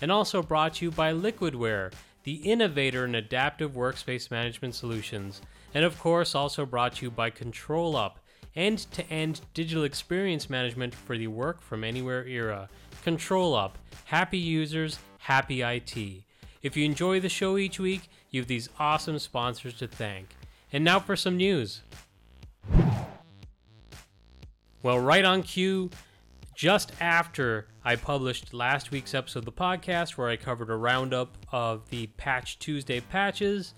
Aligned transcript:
And 0.00 0.10
also 0.10 0.42
brought 0.42 0.74
to 0.74 0.86
you 0.86 0.90
by 0.90 1.12
Liquidware, 1.12 1.92
the 2.24 2.36
innovator 2.36 3.04
in 3.04 3.14
adaptive 3.14 3.72
workspace 3.72 4.30
management 4.30 4.74
solutions. 4.74 5.40
And 5.74 5.84
of 5.84 5.98
course, 5.98 6.34
also 6.34 6.66
brought 6.66 6.96
to 6.96 7.06
you 7.06 7.10
by 7.10 7.30
ControlUp 7.30 8.12
end 8.56 8.78
to 8.92 9.08
end 9.10 9.40
digital 9.54 9.84
experience 9.84 10.50
management 10.50 10.94
for 10.94 11.16
the 11.16 11.28
work 11.28 11.60
from 11.60 11.84
anywhere 11.84 12.26
era. 12.26 12.68
ControlUp, 13.04 13.72
happy 14.06 14.38
users, 14.38 14.98
happy 15.18 15.62
IT. 15.62 15.96
If 16.62 16.76
you 16.76 16.84
enjoy 16.84 17.20
the 17.20 17.28
show 17.28 17.56
each 17.56 17.78
week, 17.78 18.10
you 18.30 18.40
have 18.40 18.48
these 18.48 18.68
awesome 18.78 19.18
sponsors 19.18 19.74
to 19.74 19.86
thank. 19.86 20.28
And 20.72 20.84
now 20.84 21.00
for 21.00 21.16
some 21.16 21.36
news. 21.36 21.82
Well, 24.82 24.98
right 24.98 25.24
on 25.24 25.42
cue, 25.42 25.90
just 26.60 26.92
after 27.00 27.66
I 27.86 27.96
published 27.96 28.52
last 28.52 28.90
week's 28.90 29.14
episode 29.14 29.38
of 29.38 29.44
the 29.46 29.52
podcast, 29.52 30.18
where 30.18 30.28
I 30.28 30.36
covered 30.36 30.68
a 30.68 30.76
roundup 30.76 31.38
of 31.50 31.88
the 31.88 32.08
Patch 32.18 32.58
Tuesday 32.58 33.00
patches, 33.00 33.72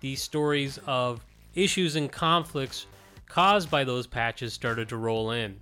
the 0.00 0.16
stories 0.16 0.80
of 0.84 1.24
issues 1.54 1.94
and 1.94 2.10
conflicts 2.10 2.86
caused 3.28 3.70
by 3.70 3.84
those 3.84 4.08
patches 4.08 4.52
started 4.52 4.88
to 4.88 4.96
roll 4.96 5.30
in. 5.30 5.60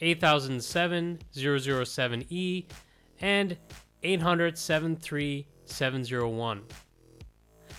8007-007E 0.00 2.66
and 3.20 3.56
800-73701. 4.04 6.62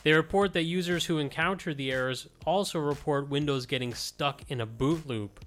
They 0.03 0.11
report 0.11 0.52
that 0.52 0.63
users 0.63 1.06
who 1.06 1.19
encounter 1.19 1.73
the 1.73 1.94
errors 1.94 2.28
also 2.45 2.80
report 2.80 3.30
Windows 3.30 3.66
getting 3.66 3.94
stuck 3.94 4.41
in 4.50 4.59
a 4.59 4.66
boot 4.66 5.08
loop. 5.08 5.45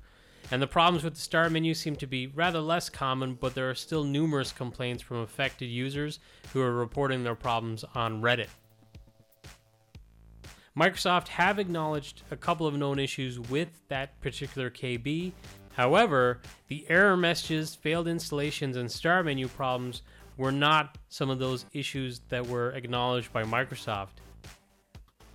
And 0.50 0.60
the 0.60 0.66
problems 0.66 1.04
with 1.04 1.14
the 1.14 1.20
start 1.20 1.52
menu 1.52 1.72
seem 1.72 1.96
to 1.96 2.06
be 2.06 2.26
rather 2.26 2.60
less 2.60 2.90
common, 2.90 3.34
but 3.34 3.54
there 3.54 3.70
are 3.70 3.74
still 3.74 4.04
numerous 4.04 4.52
complaints 4.52 5.02
from 5.02 5.18
affected 5.18 5.66
users 5.66 6.18
who 6.52 6.60
are 6.60 6.72
reporting 6.72 7.24
their 7.24 7.34
problems 7.34 7.84
on 7.94 8.20
Reddit. 8.20 8.48
Microsoft 10.76 11.28
have 11.28 11.58
acknowledged 11.58 12.22
a 12.30 12.36
couple 12.36 12.66
of 12.66 12.74
known 12.74 12.98
issues 12.98 13.38
with 13.38 13.68
that 13.88 14.18
particular 14.20 14.70
KB. 14.70 15.32
However, 15.74 16.40
the 16.68 16.86
error 16.88 17.16
messages, 17.16 17.74
failed 17.74 18.08
installations, 18.08 18.76
and 18.76 18.90
start 18.90 19.26
menu 19.26 19.48
problems 19.48 20.02
were 20.38 20.52
not 20.52 20.96
some 21.08 21.28
of 21.28 21.38
those 21.38 21.66
issues 21.72 22.20
that 22.30 22.46
were 22.46 22.70
acknowledged 22.70 23.32
by 23.32 23.42
Microsoft. 23.42 24.20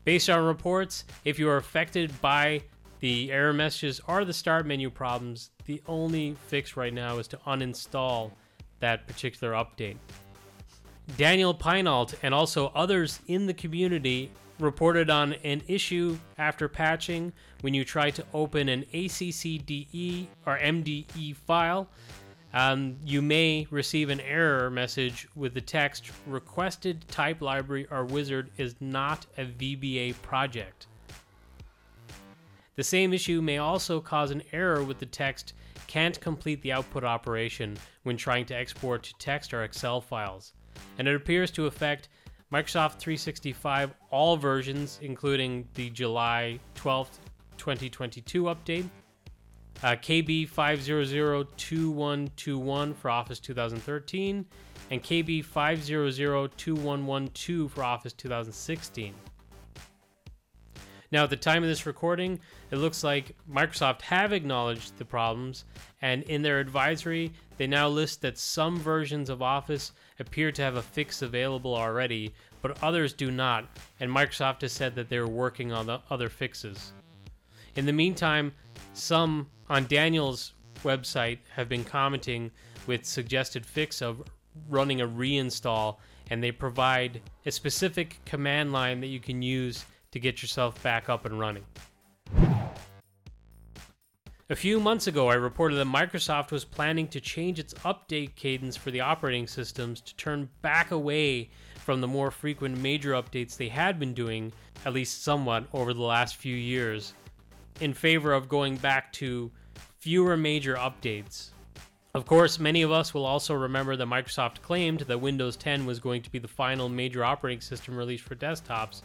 Based 0.04 0.30
on 0.30 0.44
reports, 0.46 1.06
if 1.24 1.38
you 1.38 1.50
are 1.50 1.58
affected 1.58 2.20
by 2.22 2.64
the 3.00 3.32
error 3.32 3.54
messages 3.54 4.02
are 4.08 4.26
the 4.26 4.34
start 4.34 4.66
menu 4.66 4.90
problems, 4.90 5.52
the 5.66 5.82
only 5.88 6.36
fix 6.48 6.76
right 6.76 6.94
now 6.94 7.18
is 7.20 7.28
to 7.30 7.38
uninstall 7.48 8.32
that 8.80 9.08
particular 9.08 9.54
update. 9.54 9.98
Daniel 11.16 11.54
Pineault 11.54 12.16
and 12.22 12.34
also 12.34 12.72
others 12.76 13.20
in 13.28 13.46
the 13.46 13.54
community 13.54 14.32
reported 14.60 15.10
on 15.10 15.34
an 15.44 15.62
issue 15.68 16.18
after 16.38 16.68
patching 16.68 17.32
when 17.62 17.74
you 17.74 17.86
try 17.86 18.10
to 18.10 18.26
open 18.34 18.70
an 18.70 18.84
ACCDE 18.94 20.28
or 20.46 20.58
MDE 20.58 21.36
file. 21.36 21.88
Um, 22.54 22.98
you 23.06 23.22
may 23.22 23.68
receive 23.70 24.10
an 24.10 24.20
error 24.22 24.70
message 24.70 25.28
with 25.36 25.54
the 25.54 25.62
text 25.62 26.12
requested 26.26 27.08
type 27.08 27.42
library 27.42 27.88
or 27.92 28.06
wizard 28.06 28.50
is 28.58 28.76
not 28.80 29.26
a 29.38 29.46
VBA 29.46 30.20
project. 30.22 30.88
The 32.78 32.84
same 32.84 33.12
issue 33.12 33.42
may 33.42 33.58
also 33.58 34.00
cause 34.00 34.32
an 34.32 34.44
error 34.54 34.82
with 34.84 35.00
the 35.00 35.08
text 35.08 35.54
can't 35.88 36.22
complete 36.22 36.62
the 36.62 36.72
output 36.72 37.04
operation 37.04 37.76
when 38.04 38.16
trying 38.18 38.46
to 38.46 38.56
export 38.56 39.02
to 39.04 39.16
text 39.16 39.52
or 39.52 39.64
Excel 39.64 40.00
files, 40.00 40.54
and 41.00 41.08
it 41.08 41.16
appears 41.16 41.50
to 41.52 41.66
affect 41.66 42.10
Microsoft 42.54 43.00
365 43.00 43.96
all 44.12 44.38
versions, 44.38 45.00
including 45.02 45.68
the 45.74 45.90
July 45.90 46.60
12th, 46.76 47.18
2022 47.58 48.44
update, 48.44 48.88
uh, 49.82 49.96
KB 49.96 50.48
5002121 50.48 52.96
for 52.96 53.10
Office 53.10 53.40
2013, 53.40 54.46
and 54.92 55.04
KB 55.04 55.44
5002112 55.44 57.72
for 57.72 57.84
Office 57.84 58.14
2016. 58.14 59.16
Now, 61.12 61.24
at 61.24 61.30
the 61.30 61.38
time 61.38 61.64
of 61.64 61.70
this 61.70 61.86
recording, 61.86 62.40
it 62.70 62.78
looks 62.78 63.02
like 63.04 63.36
Microsoft 63.50 64.02
have 64.02 64.34
acknowledged 64.34 64.98
the 64.98 65.06
problems, 65.06 65.64
and 66.02 66.24
in 66.24 66.42
their 66.42 66.60
advisory, 66.60 67.32
they 67.58 67.66
now 67.66 67.88
list 67.88 68.22
that 68.22 68.38
some 68.38 68.78
versions 68.78 69.30
of 69.30 69.42
Office 69.42 69.94
appear 70.20 70.52
to 70.52 70.62
have 70.62 70.76
a 70.76 70.82
fix 70.82 71.22
available 71.22 71.74
already, 71.76 72.34
but 72.62 72.84
others 72.84 73.14
do 73.14 73.32
not, 73.32 73.70
and 74.02 74.12
Microsoft 74.12 74.62
has 74.62 74.74
said 74.74 74.96
that 74.96 75.08
they're 75.08 75.28
working 75.28 75.72
on 75.72 75.86
the 75.86 76.02
other 76.10 76.28
fixes. 76.28 76.92
In 77.76 77.86
the 77.86 77.94
meantime, 77.94 78.52
some 78.94 79.48
on 79.70 79.86
Daniel's 79.88 80.54
website 80.84 81.40
have 81.56 81.70
been 81.70 81.86
commenting 81.86 82.52
with 82.86 83.06
suggested 83.06 83.66
fix 83.66 84.02
of 84.02 84.24
running 84.68 85.00
a 85.00 85.08
reinstall, 85.08 85.98
and 86.30 86.44
they 86.44 86.52
provide 86.52 87.22
a 87.46 87.52
specific 87.52 88.20
command 88.26 88.74
line 88.74 89.00
that 89.00 89.08
you 89.08 89.22
can 89.22 89.42
use 89.42 89.86
to 90.18 90.22
get 90.22 90.42
yourself 90.42 90.82
back 90.82 91.10
up 91.10 91.26
and 91.26 91.40
running. 91.40 91.64
A 94.50 94.56
few 94.56 94.80
months 94.80 95.08
ago, 95.08 95.28
I 95.28 95.36
reported 95.36 95.76
that 95.76 95.88
Microsoft 95.88 96.52
was 96.52 96.64
planning 96.64 97.08
to 97.10 97.20
change 97.20 97.60
its 97.60 97.74
update 97.76 98.36
cadence 98.36 98.76
for 98.76 98.92
the 98.92 99.02
operating 99.02 99.46
systems 99.46 100.02
to 100.02 100.16
turn 100.16 100.50
back 100.62 100.92
away 100.92 101.50
from 101.76 102.02
the 102.02 102.08
more 102.08 102.32
frequent 102.32 102.78
major 102.78 103.12
updates 103.12 103.58
they 103.58 103.68
had 103.68 104.00
been 104.00 104.14
doing, 104.14 104.52
at 104.86 104.94
least 104.94 105.24
somewhat, 105.24 105.66
over 105.74 105.94
the 105.94 106.02
last 106.02 106.38
few 106.38 106.56
years, 106.56 107.14
in 107.82 107.94
favor 107.94 108.34
of 108.34 108.50
going 108.50 108.78
back 108.78 109.12
to 109.14 109.52
fewer 110.00 110.38
major 110.38 110.76
updates. 110.76 111.50
Of 112.16 112.26
course, 112.26 112.58
many 112.58 112.82
of 112.82 112.92
us 112.92 113.14
will 113.14 113.26
also 113.26 113.54
remember 113.54 113.96
that 113.98 114.08
Microsoft 114.08 114.62
claimed 114.62 115.02
that 115.02 115.20
Windows 115.20 115.58
10 115.58 115.86
was 115.86 116.00
going 116.00 116.22
to 116.24 116.32
be 116.32 116.40
the 116.40 116.48
final 116.48 116.90
major 116.90 117.24
operating 117.24 117.62
system 117.62 117.96
released 117.96 118.24
for 118.24 118.36
desktops, 118.36 119.02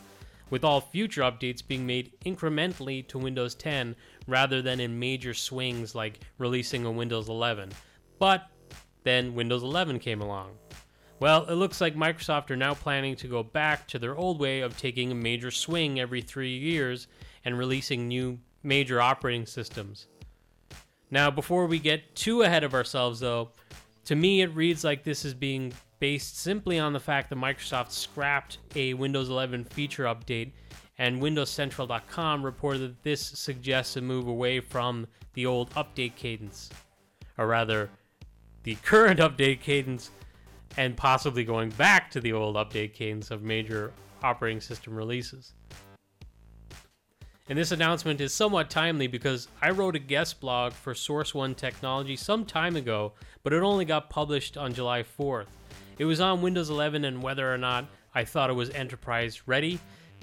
with 0.53 0.65
all 0.65 0.83
future 0.83 1.23
updates 1.23 1.67
being 1.67 1.87
made 1.87 2.13
incrementally 2.27 3.09
to 3.09 3.17
Windows 3.17 3.55
10 3.55 3.97
rather 4.29 4.61
than 4.61 4.81
in 4.81 4.99
major 4.99 5.33
swings 5.33 5.95
like 5.95 6.21
releasing 6.37 6.85
a 6.85 6.91
Windows 6.91 7.31
11. 7.31 7.71
But 8.19 8.49
then 9.03 9.35
Windows 9.35 9.63
11 9.63 9.99
came 9.99 10.21
along. 10.21 10.51
Well, 11.21 11.47
it 11.47 11.55
looks 11.55 11.81
like 11.81 11.95
Microsoft 11.95 12.51
are 12.51 12.57
now 12.57 12.75
planning 12.75 13.17
to 13.17 13.29
go 13.29 13.43
back 13.43 13.89
to 13.89 13.99
their 13.99 14.15
old 14.15 14.41
way 14.41 14.61
of 14.61 14.77
taking 14.77 15.11
a 15.11 15.15
major 15.15 15.51
swing 15.51 15.99
every 15.99 16.21
three 16.21 16.59
years 16.59 17.07
and 17.47 17.57
releasing 17.57 18.07
new 18.07 18.39
major 18.63 19.01
operating 19.01 19.47
systems. 19.47 20.07
Now, 21.11 21.31
before 21.31 21.65
we 21.65 21.79
get 21.79 22.15
too 22.15 22.43
ahead 22.43 22.63
of 22.63 22.75
ourselves, 22.75 23.21
though, 23.21 23.53
to 24.05 24.17
me 24.17 24.43
it 24.43 24.55
reads 24.55 24.85
like 24.85 25.05
this 25.05 25.25
is 25.25 25.35
being 25.35 25.73
based 25.99 26.39
simply 26.39 26.79
on 26.79 26.93
the 26.93 27.01
fact 27.01 27.31
that 27.31 27.37
Microsoft 27.37 27.93
scrapped 27.93 28.59
a 28.75 28.93
Windows 28.95 29.31
11 29.31 29.65
feature 29.67 30.05
update, 30.05 30.51
and 30.99 31.23
WindowsCentral.com 31.23 32.45
reported 32.45 32.81
that 32.81 33.03
this 33.03 33.21
suggests 33.21 33.97
a 33.97 34.01
move 34.01 34.27
away 34.27 34.59
from 34.59 35.07
the 35.35 35.47
old 35.47 35.71
update 35.75 36.17
cadence, 36.17 36.71
or 37.39 37.47
rather, 37.47 37.89
the 38.65 38.75
current 38.77 39.21
update 39.21 39.61
cadence, 39.61 40.11
and 40.77 40.97
possibly 40.97 41.45
going 41.45 41.71
back 41.71 42.11
to 42.11 42.21
the 42.21 42.33
old 42.33 42.57
update 42.57 42.95
cadence 42.95 43.31
of 43.31 43.43
major 43.43 43.93
operating 44.23 44.61
system 44.61 44.95
releases. 44.95 45.53
And 47.49 47.59
this 47.59 47.73
announcement 47.73 48.21
is 48.21 48.33
somewhat 48.33 48.71
timely 48.71 49.09
because 49.09 49.49
I 49.61 49.71
wrote 49.71 49.97
a 49.97 49.99
guest 49.99 50.41
blog 50.41 50.73
for 50.73 50.95
Source 50.95 51.35
One 51.35 51.55
Technology 51.55 52.15
some 52.15 52.45
time 52.45 52.77
ago, 52.77 53.13
but 53.43 53.53
it 53.53 53.63
only 53.63 53.85
got 53.85 54.09
published 54.09 54.57
on 54.57 54.73
July 54.73 55.03
4th. 55.03 55.49
It 55.99 56.05
was 56.05 56.21
on 56.21 56.41
Windows 56.41 56.71
11 56.71 57.05
and 57.05 57.23
whether 57.23 57.53
or 57.53 57.59
not 57.59 57.87
I 58.15 58.25
thought 58.25 58.49
it 58.49 58.55
was 58.55 58.71
enterprise 58.71 59.49
ready, 59.49 59.81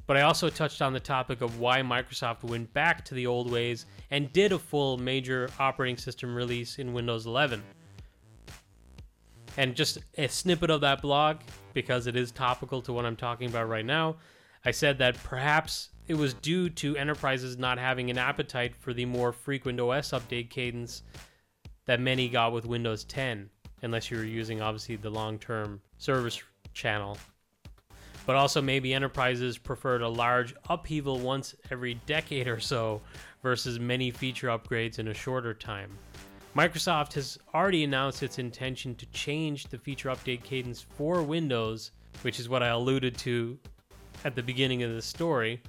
but 0.08 0.16
I 0.16 0.22
also 0.22 0.50
touched 0.50 0.82
on 0.82 0.94
the 0.94 1.00
topic 1.00 1.42
of 1.42 1.60
why 1.60 1.82
Microsoft 1.82 2.44
went 2.44 2.74
back 2.74 3.04
to 3.06 3.16
the 3.16 3.28
old 3.28 3.52
ways 3.52 3.86
and 4.12 4.32
did 4.32 4.54
a 4.54 4.60
full 4.60 4.98
major 4.98 5.50
operating 5.60 5.98
system 5.98 6.34
release 6.34 6.80
in 6.80 6.94
Windows 6.94 7.26
11. 7.26 7.62
And 9.58 9.76
just 9.76 9.98
a 10.18 10.28
snippet 10.28 10.70
of 10.70 10.82
that 10.82 11.02
blog, 11.02 11.42
because 11.74 12.08
it 12.08 12.16
is 12.16 12.32
topical 12.32 12.82
to 12.84 12.94
what 12.94 13.06
I'm 13.06 13.18
talking 13.18 13.50
about 13.50 13.68
right 13.68 13.86
now, 13.86 14.16
I 14.64 14.72
said 14.72 14.98
that 15.00 15.22
perhaps 15.22 15.90
it 16.10 16.18
was 16.18 16.34
due 16.34 16.70
to 16.72 16.98
enterprises 16.98 17.60
not 17.60 17.78
having 17.78 18.10
an 18.10 18.18
appetite 18.18 18.76
for 18.76 18.94
the 18.94 19.06
more 19.06 19.32
frequent 19.32 19.80
OS 19.80 20.10
update 20.10 20.50
cadence 20.50 21.04
that 21.86 22.02
many 22.02 22.28
got 22.28 22.52
with 22.52 22.66
Windows 22.66 23.04
10, 23.04 23.48
unless 23.84 24.10
you 24.10 24.18
were 24.18 24.24
using 24.24 24.60
obviously 24.60 24.96
the 24.96 25.10
long 25.10 25.38
term 25.38 25.80
service 26.00 26.42
channel. 26.74 27.16
But 28.26 28.36
also, 28.36 28.60
maybe 28.60 28.94
enterprises 28.94 29.60
preferred 29.60 30.02
a 30.02 30.10
large 30.10 30.56
upheaval 30.68 31.20
once 31.20 31.56
every 31.70 31.94
decade 32.08 32.48
or 32.48 32.60
so 32.60 33.02
versus 33.44 33.80
many 33.80 34.10
feature 34.10 34.48
upgrades 34.48 34.98
in 34.98 35.10
a 35.10 35.14
shorter 35.14 35.54
time. 35.54 35.92
Microsoft 36.56 37.14
has 37.14 37.38
already 37.54 37.84
announced 37.84 38.24
its 38.24 38.40
intention 38.40 38.96
to 38.96 39.06
change 39.08 39.68
the 39.68 39.78
feature 39.78 40.10
update 40.10 40.44
cadence 40.44 40.82
for 40.82 41.22
Windows, 41.22 41.92
which 42.24 42.40
is 42.40 42.50
what 42.50 42.64
I 42.64 42.70
alluded 42.70 43.16
to 43.20 43.60
at 44.26 44.36
the 44.36 44.44
beginning 44.44 44.82
of 44.82 44.94
the 44.94 45.02
story. 45.04 45.62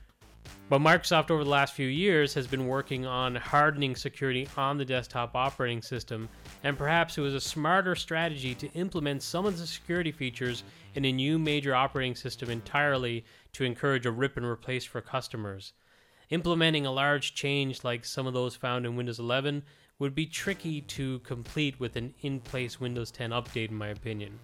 But 0.68 0.80
Microsoft, 0.80 1.30
over 1.30 1.42
the 1.42 1.50
last 1.50 1.74
few 1.74 1.88
years, 1.88 2.32
has 2.34 2.46
been 2.46 2.68
working 2.68 3.04
on 3.04 3.34
hardening 3.34 3.96
security 3.96 4.48
on 4.56 4.78
the 4.78 4.84
desktop 4.84 5.34
operating 5.34 5.82
system, 5.82 6.28
and 6.62 6.78
perhaps 6.78 7.18
it 7.18 7.22
was 7.22 7.34
a 7.34 7.40
smarter 7.40 7.96
strategy 7.96 8.54
to 8.54 8.72
implement 8.74 9.22
some 9.22 9.46
of 9.46 9.58
the 9.58 9.66
security 9.66 10.12
features 10.12 10.62
in 10.94 11.04
a 11.04 11.12
new 11.12 11.38
major 11.38 11.74
operating 11.74 12.14
system 12.14 12.50
entirely 12.50 13.24
to 13.52 13.64
encourage 13.64 14.06
a 14.06 14.10
rip 14.12 14.36
and 14.36 14.46
replace 14.46 14.84
for 14.84 15.00
customers. 15.00 15.72
Implementing 16.30 16.86
a 16.86 16.92
large 16.92 17.34
change 17.34 17.82
like 17.82 18.04
some 18.04 18.28
of 18.28 18.34
those 18.34 18.54
found 18.54 18.86
in 18.86 18.94
Windows 18.94 19.18
11 19.18 19.64
would 19.98 20.14
be 20.14 20.26
tricky 20.26 20.80
to 20.82 21.18
complete 21.20 21.80
with 21.80 21.96
an 21.96 22.14
in 22.20 22.38
place 22.38 22.78
Windows 22.78 23.10
10 23.10 23.30
update, 23.30 23.70
in 23.70 23.74
my 23.74 23.88
opinion. 23.88 24.38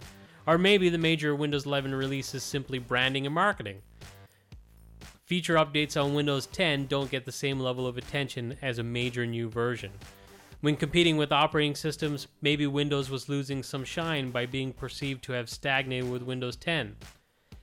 Or 0.46 0.58
maybe 0.58 0.88
the 0.88 0.98
major 0.98 1.34
Windows 1.34 1.66
11 1.66 1.94
release 1.94 2.34
is 2.34 2.42
simply 2.42 2.78
branding 2.78 3.26
and 3.26 3.34
marketing. 3.34 3.82
Feature 5.26 5.56
updates 5.56 6.00
on 6.00 6.14
Windows 6.14 6.46
10 6.46 6.86
don't 6.86 7.10
get 7.10 7.24
the 7.24 7.32
same 7.32 7.58
level 7.58 7.84
of 7.88 7.98
attention 7.98 8.56
as 8.62 8.78
a 8.78 8.84
major 8.84 9.26
new 9.26 9.50
version. 9.50 9.90
When 10.60 10.76
competing 10.76 11.16
with 11.16 11.32
operating 11.32 11.74
systems, 11.74 12.28
maybe 12.42 12.68
Windows 12.68 13.10
was 13.10 13.28
losing 13.28 13.64
some 13.64 13.82
shine 13.82 14.30
by 14.30 14.46
being 14.46 14.72
perceived 14.72 15.24
to 15.24 15.32
have 15.32 15.50
stagnated 15.50 16.08
with 16.08 16.22
Windows 16.22 16.54
10. 16.54 16.94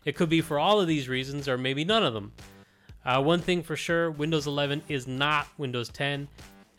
It 0.03 0.17
could 0.17 0.27
be 0.27 0.41
for 0.41 0.59
all 0.59 0.81
of 0.81 0.89
these 0.89 1.07
reasons, 1.07 1.47
or 1.47 1.57
maybe 1.57 1.85
none 1.85 2.03
of 2.03 2.13
them. 2.13 2.33
Uh, 3.05 3.23
one 3.23 3.39
thing 3.39 3.63
for 3.63 3.77
sure 3.77 4.11
Windows 4.11 4.45
11 4.45 4.83
is 4.89 5.07
not 5.07 5.47
Windows 5.57 5.87
10, 5.87 6.27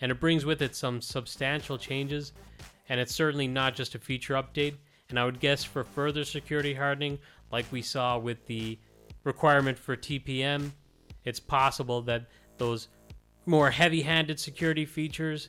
and 0.03 0.13
it 0.13 0.21
brings 0.21 0.45
with 0.45 0.61
it 0.61 0.77
some 0.77 1.01
substantial 1.01 1.79
changes, 1.79 2.35
and 2.91 3.01
it's 3.01 3.15
certainly 3.15 3.49
not 3.49 3.75
just 3.75 3.95
a 3.95 3.99
feature 3.99 4.35
update. 4.35 4.75
And 5.09 5.19
I 5.19 5.25
would 5.25 5.41
guess 5.41 5.65
for 5.65 5.83
further 5.83 6.25
security 6.25 6.75
hardening, 6.75 7.19
like 7.51 7.65
we 7.73 7.81
saw 7.81 8.19
with 8.19 8.45
the 8.45 8.79
requirement 9.25 9.79
for 9.79 9.97
TPM, 9.97 10.71
it's 11.25 11.41
possible 11.41 12.03
that 12.03 12.27
those 12.59 12.89
more 13.47 13.71
heavy 13.71 14.03
handed 14.03 14.39
security 14.39 14.85
features 14.87 15.49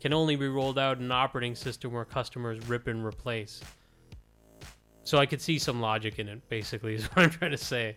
can 0.00 0.12
only 0.12 0.36
be 0.36 0.48
rolled 0.48 0.78
out 0.78 0.98
in 0.98 1.04
an 1.04 1.12
operating 1.12 1.54
system 1.54 1.92
where 1.92 2.04
customers 2.04 2.66
rip 2.68 2.86
and 2.86 3.04
replace. 3.04 3.60
So 5.04 5.18
I 5.18 5.26
could 5.26 5.40
see 5.40 5.58
some 5.58 5.80
logic 5.80 6.18
in 6.18 6.28
it, 6.28 6.48
basically, 6.48 6.94
is 6.96 7.04
what 7.06 7.24
I'm 7.24 7.30
trying 7.30 7.52
to 7.52 7.56
say. 7.56 7.96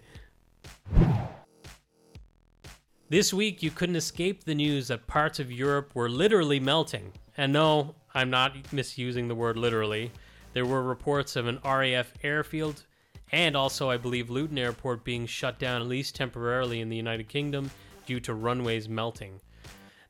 This 3.09 3.33
week, 3.33 3.63
you 3.63 3.71
couldn't 3.71 3.95
escape 3.95 4.43
the 4.43 4.53
news 4.53 4.89
that 4.89 5.07
parts 5.07 5.39
of 5.39 5.51
Europe 5.51 5.95
were 5.95 6.09
literally 6.09 6.59
melting. 6.59 7.11
And 7.37 7.51
no, 7.51 7.95
I'm 8.13 8.29
not 8.29 8.71
misusing 8.71 9.27
the 9.27 9.33
word 9.33 9.57
literally. 9.57 10.11
There 10.53 10.65
were 10.65 10.83
reports 10.83 11.35
of 11.35 11.47
an 11.47 11.59
RAF 11.65 12.13
airfield 12.23 12.85
and 13.31 13.55
also, 13.55 13.89
I 13.89 13.97
believe, 13.97 14.29
Luton 14.29 14.57
Airport 14.57 15.03
being 15.03 15.25
shut 15.25 15.59
down 15.59 15.81
at 15.81 15.87
least 15.87 16.15
temporarily 16.15 16.81
in 16.81 16.89
the 16.89 16.97
United 16.97 17.27
Kingdom 17.27 17.71
due 18.05 18.19
to 18.21 18.33
runways 18.33 18.89
melting. 18.89 19.39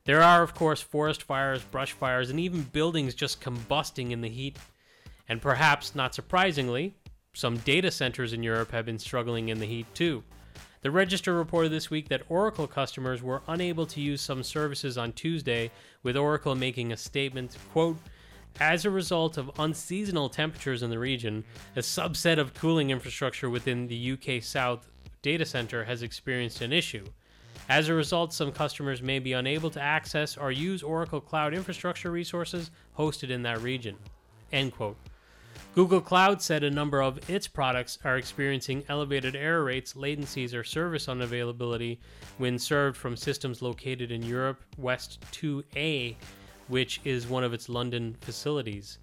There 0.04 0.22
are, 0.22 0.42
of 0.42 0.54
course, 0.54 0.80
forest 0.80 1.22
fires, 1.22 1.62
brush 1.62 1.92
fires, 1.92 2.30
and 2.30 2.40
even 2.40 2.62
buildings 2.62 3.14
just 3.14 3.40
combusting 3.40 4.10
in 4.10 4.22
the 4.22 4.28
heat. 4.28 4.56
And 5.28 5.42
perhaps, 5.42 5.94
not 5.94 6.14
surprisingly, 6.14 6.94
some 7.34 7.58
data 7.58 7.90
centers 7.90 8.32
in 8.32 8.42
Europe 8.42 8.72
have 8.72 8.86
been 8.86 8.98
struggling 8.98 9.50
in 9.50 9.60
the 9.60 9.66
heat 9.66 9.86
too. 9.94 10.24
The 10.82 10.90
Register 10.90 11.34
reported 11.34 11.70
this 11.70 11.90
week 11.90 12.08
that 12.08 12.22
Oracle 12.30 12.66
customers 12.66 13.22
were 13.22 13.42
unable 13.46 13.84
to 13.86 14.00
use 14.00 14.22
some 14.22 14.42
services 14.42 14.96
on 14.96 15.12
Tuesday, 15.12 15.70
with 16.02 16.16
Oracle 16.16 16.54
making 16.54 16.90
a 16.90 16.96
statement, 16.96 17.56
quote, 17.72 17.98
as 18.58 18.84
a 18.84 18.90
result 18.90 19.36
of 19.36 19.50
unseasonal 19.58 20.28
temperatures 20.28 20.82
in 20.82 20.90
the 20.90 20.98
region, 20.98 21.44
a 21.76 21.80
subset 21.80 22.38
of 22.38 22.54
cooling 22.54 22.90
infrastructure 22.90 23.48
within 23.48 23.86
the 23.86 24.12
UK 24.12 24.42
South 24.42 24.90
data 25.22 25.44
center 25.44 25.84
has 25.84 26.02
experienced 26.02 26.60
an 26.60 26.72
issue. 26.72 27.04
As 27.68 27.88
a 27.88 27.94
result, 27.94 28.32
some 28.32 28.50
customers 28.50 29.00
may 29.00 29.18
be 29.18 29.32
unable 29.34 29.70
to 29.70 29.80
access 29.80 30.36
or 30.36 30.50
use 30.50 30.82
Oracle 30.82 31.20
Cloud 31.20 31.54
infrastructure 31.54 32.10
resources 32.10 32.70
hosted 32.98 33.30
in 33.30 33.42
that 33.42 33.60
region. 33.60 33.96
End 34.52 34.74
quote. 34.74 34.96
Google 35.72 36.00
Cloud 36.00 36.42
said 36.42 36.64
a 36.64 36.70
number 36.70 37.00
of 37.00 37.30
its 37.30 37.46
products 37.46 37.98
are 38.02 38.16
experiencing 38.16 38.82
elevated 38.88 39.36
error 39.36 39.62
rates, 39.62 39.94
latencies, 39.94 40.52
or 40.52 40.64
service 40.64 41.06
unavailability 41.06 41.98
when 42.38 42.58
served 42.58 42.96
from 42.96 43.16
systems 43.16 43.62
located 43.62 44.10
in 44.10 44.20
Europe 44.22 44.60
West 44.76 45.20
2A, 45.30 46.16
which 46.70 47.00
is 47.04 47.26
one 47.26 47.44
of 47.44 47.52
its 47.52 47.68
London 47.68 48.16
facilities. 48.20 48.98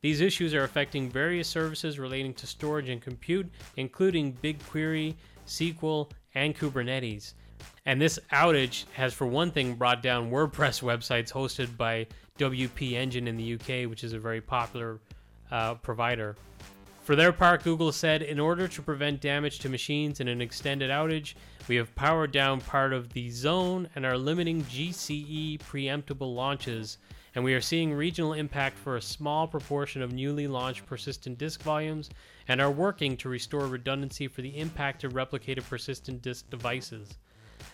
These 0.00 0.20
issues 0.20 0.54
are 0.54 0.62
affecting 0.62 1.10
various 1.10 1.48
services 1.48 1.98
relating 1.98 2.32
to 2.34 2.46
storage 2.46 2.88
and 2.88 3.02
compute, 3.02 3.50
including 3.76 4.34
BigQuery, 4.34 5.16
SQL, 5.46 6.08
and 6.34 6.56
Kubernetes. 6.56 7.34
And 7.86 8.00
this 8.00 8.18
outage 8.32 8.84
has, 8.92 9.12
for 9.12 9.26
one 9.26 9.50
thing, 9.50 9.74
brought 9.74 10.02
down 10.02 10.30
WordPress 10.30 10.82
websites 10.82 11.32
hosted 11.32 11.76
by 11.76 12.06
WP 12.38 12.92
Engine 12.92 13.26
in 13.26 13.36
the 13.36 13.54
UK, 13.54 13.90
which 13.90 14.04
is 14.04 14.12
a 14.12 14.18
very 14.18 14.40
popular 14.40 15.00
uh, 15.50 15.74
provider. 15.74 16.36
For 17.08 17.16
their 17.16 17.32
part, 17.32 17.64
Google 17.64 17.90
said, 17.90 18.20
in 18.20 18.38
order 18.38 18.68
to 18.68 18.82
prevent 18.82 19.22
damage 19.22 19.60
to 19.60 19.70
machines 19.70 20.20
in 20.20 20.28
an 20.28 20.42
extended 20.42 20.90
outage, 20.90 21.36
we 21.66 21.76
have 21.76 21.94
powered 21.94 22.32
down 22.32 22.60
part 22.60 22.92
of 22.92 23.14
the 23.14 23.30
zone 23.30 23.88
and 23.94 24.04
are 24.04 24.18
limiting 24.18 24.62
GCE 24.64 25.58
preemptible 25.60 26.34
launches, 26.34 26.98
and 27.34 27.42
we 27.42 27.54
are 27.54 27.62
seeing 27.62 27.94
regional 27.94 28.34
impact 28.34 28.76
for 28.76 28.94
a 28.94 29.00
small 29.00 29.46
proportion 29.48 30.02
of 30.02 30.12
newly 30.12 30.46
launched 30.46 30.84
persistent 30.84 31.38
disk 31.38 31.62
volumes, 31.62 32.10
and 32.46 32.60
are 32.60 32.70
working 32.70 33.16
to 33.16 33.30
restore 33.30 33.66
redundancy 33.66 34.28
for 34.28 34.42
the 34.42 34.58
impacted 34.58 35.12
replicated 35.12 35.66
persistent 35.66 36.20
disk 36.20 36.50
devices. 36.50 37.16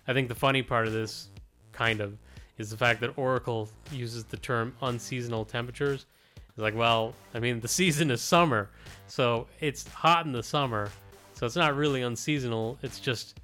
I 0.06 0.12
think 0.12 0.28
the 0.28 0.36
funny 0.36 0.62
part 0.62 0.86
of 0.86 0.92
this, 0.92 1.30
kind 1.72 2.00
of, 2.00 2.16
is 2.56 2.70
the 2.70 2.76
fact 2.76 3.00
that 3.00 3.18
Oracle 3.18 3.68
uses 3.90 4.22
the 4.22 4.36
term 4.36 4.76
unseasonal 4.80 5.44
temperatures 5.44 6.06
it's 6.54 6.62
like, 6.62 6.76
well, 6.76 7.14
I 7.34 7.40
mean, 7.40 7.58
the 7.58 7.66
season 7.66 8.12
is 8.12 8.22
summer, 8.22 8.70
so 9.08 9.48
it's 9.58 9.88
hot 9.88 10.24
in 10.24 10.30
the 10.30 10.42
summer, 10.42 10.88
so 11.32 11.46
it's 11.46 11.56
not 11.56 11.74
really 11.74 12.02
unseasonal. 12.02 12.78
It's 12.80 13.00
just 13.00 13.40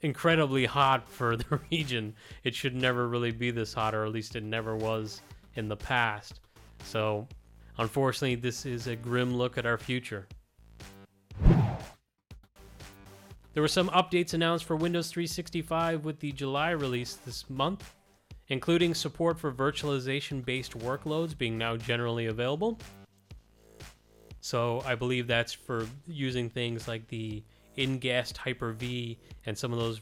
incredibly 0.00 0.64
hot 0.64 1.06
for 1.06 1.36
the 1.36 1.60
region. 1.70 2.14
It 2.44 2.54
should 2.54 2.74
never 2.74 3.06
really 3.06 3.32
be 3.32 3.50
this 3.50 3.74
hot, 3.74 3.94
or 3.94 4.06
at 4.06 4.12
least 4.12 4.34
it 4.34 4.42
never 4.42 4.74
was 4.74 5.20
in 5.56 5.68
the 5.68 5.76
past. 5.76 6.40
So, 6.84 7.28
unfortunately, 7.76 8.36
this 8.36 8.64
is 8.64 8.86
a 8.86 8.96
grim 8.96 9.36
look 9.36 9.58
at 9.58 9.66
our 9.66 9.76
future. 9.76 10.26
There 13.52 13.62
were 13.62 13.68
some 13.68 13.90
updates 13.90 14.32
announced 14.32 14.64
for 14.64 14.74
Windows 14.74 15.10
365 15.10 16.02
with 16.02 16.18
the 16.20 16.32
July 16.32 16.70
release 16.70 17.14
this 17.14 17.50
month 17.50 17.92
including 18.48 18.94
support 18.94 19.38
for 19.38 19.52
virtualization 19.52 20.44
based 20.44 20.78
workloads 20.78 21.36
being 21.36 21.58
now 21.58 21.76
generally 21.76 22.26
available. 22.26 22.78
So 24.40 24.82
I 24.86 24.94
believe 24.94 25.26
that's 25.26 25.52
for 25.52 25.86
using 26.06 26.48
things 26.48 26.88
like 26.88 27.08
the 27.08 27.42
InGuest 27.76 28.36
Hyper 28.36 28.72
V 28.72 29.18
and 29.46 29.56
some 29.56 29.72
of 29.72 29.78
those 29.78 30.00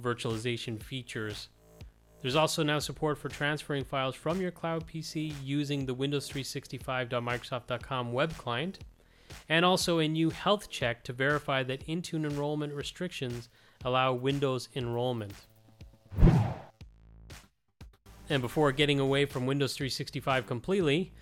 virtualization 0.00 0.80
features. 0.82 1.48
There's 2.20 2.36
also 2.36 2.62
now 2.62 2.78
support 2.80 3.16
for 3.16 3.28
transferring 3.28 3.84
files 3.84 4.14
from 4.14 4.40
your 4.40 4.50
cloud 4.50 4.86
PC 4.86 5.34
using 5.42 5.86
the 5.86 5.94
Windows 5.94 6.28
365.microsoft.com 6.28 8.12
web 8.12 8.36
client. 8.36 8.80
and 9.48 9.64
also 9.64 9.98
a 9.98 10.08
new 10.08 10.30
health 10.30 10.70
check 10.70 11.04
to 11.04 11.12
verify 11.12 11.62
that 11.62 11.86
Intune 11.86 12.24
enrollment 12.24 12.72
restrictions 12.72 13.48
allow 13.84 14.12
Windows 14.12 14.68
enrollment. 14.74 15.34
And 18.30 18.42
before 18.42 18.72
getting 18.72 19.00
away 19.00 19.24
from 19.24 19.46
Windows 19.46 19.74
365 19.74 20.46
completely, 20.46 21.12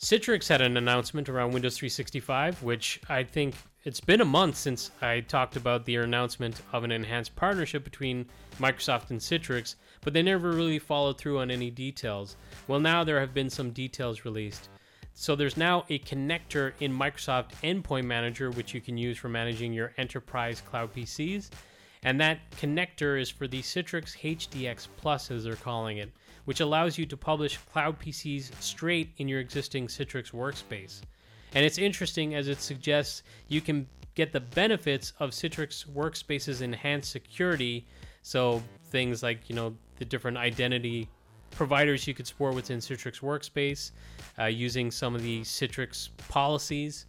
Citrix 0.00 0.48
had 0.48 0.62
an 0.62 0.76
announcement 0.76 1.28
around 1.28 1.52
Windows 1.52 1.76
365, 1.76 2.62
which 2.62 3.00
I 3.08 3.22
think 3.22 3.54
it's 3.84 4.00
been 4.00 4.20
a 4.20 4.24
month 4.24 4.56
since 4.56 4.90
I 5.00 5.20
talked 5.20 5.56
about 5.56 5.84
the 5.84 5.96
announcement 5.96 6.62
of 6.72 6.84
an 6.84 6.90
enhanced 6.90 7.36
partnership 7.36 7.84
between 7.84 8.26
Microsoft 8.58 9.10
and 9.10 9.20
Citrix, 9.20 9.76
but 10.00 10.12
they 10.12 10.22
never 10.22 10.52
really 10.52 10.78
followed 10.78 11.18
through 11.18 11.38
on 11.38 11.50
any 11.50 11.70
details. 11.70 12.36
Well, 12.66 12.80
now 12.80 13.04
there 13.04 13.20
have 13.20 13.34
been 13.34 13.50
some 13.50 13.70
details 13.70 14.24
released. 14.24 14.70
So 15.12 15.36
there's 15.36 15.56
now 15.56 15.84
a 15.88 15.98
connector 15.98 16.72
in 16.80 16.92
Microsoft 16.92 17.52
Endpoint 17.62 18.04
Manager, 18.04 18.50
which 18.50 18.74
you 18.74 18.80
can 18.80 18.96
use 18.96 19.18
for 19.18 19.28
managing 19.28 19.72
your 19.72 19.92
enterprise 19.98 20.62
cloud 20.62 20.94
PCs. 20.94 21.50
And 22.02 22.18
that 22.20 22.50
connector 22.52 23.20
is 23.20 23.28
for 23.28 23.46
the 23.46 23.60
Citrix 23.60 24.16
HDX 24.18 24.88
Plus, 24.96 25.30
as 25.30 25.44
they're 25.44 25.56
calling 25.56 25.98
it 25.98 26.10
which 26.50 26.58
allows 26.58 26.98
you 26.98 27.06
to 27.06 27.16
publish 27.16 27.58
cloud 27.58 27.96
PCs 28.00 28.50
straight 28.60 29.12
in 29.18 29.28
your 29.28 29.38
existing 29.38 29.86
Citrix 29.86 30.32
workspace. 30.32 31.00
And 31.54 31.64
it's 31.64 31.78
interesting 31.78 32.34
as 32.34 32.48
it 32.48 32.60
suggests 32.60 33.22
you 33.46 33.60
can 33.60 33.86
get 34.16 34.32
the 34.32 34.40
benefits 34.40 35.12
of 35.20 35.30
Citrix 35.30 35.86
Workspace's 35.86 36.60
enhanced 36.60 37.12
security. 37.12 37.86
So 38.22 38.60
things 38.86 39.22
like, 39.22 39.48
you 39.48 39.54
know, 39.54 39.76
the 40.00 40.04
different 40.04 40.38
identity 40.38 41.08
providers 41.52 42.08
you 42.08 42.14
could 42.14 42.26
support 42.26 42.56
within 42.56 42.80
Citrix 42.80 43.20
Workspace, 43.20 43.92
uh, 44.36 44.46
using 44.46 44.90
some 44.90 45.14
of 45.14 45.22
the 45.22 45.42
Citrix 45.42 46.08
policies, 46.26 47.06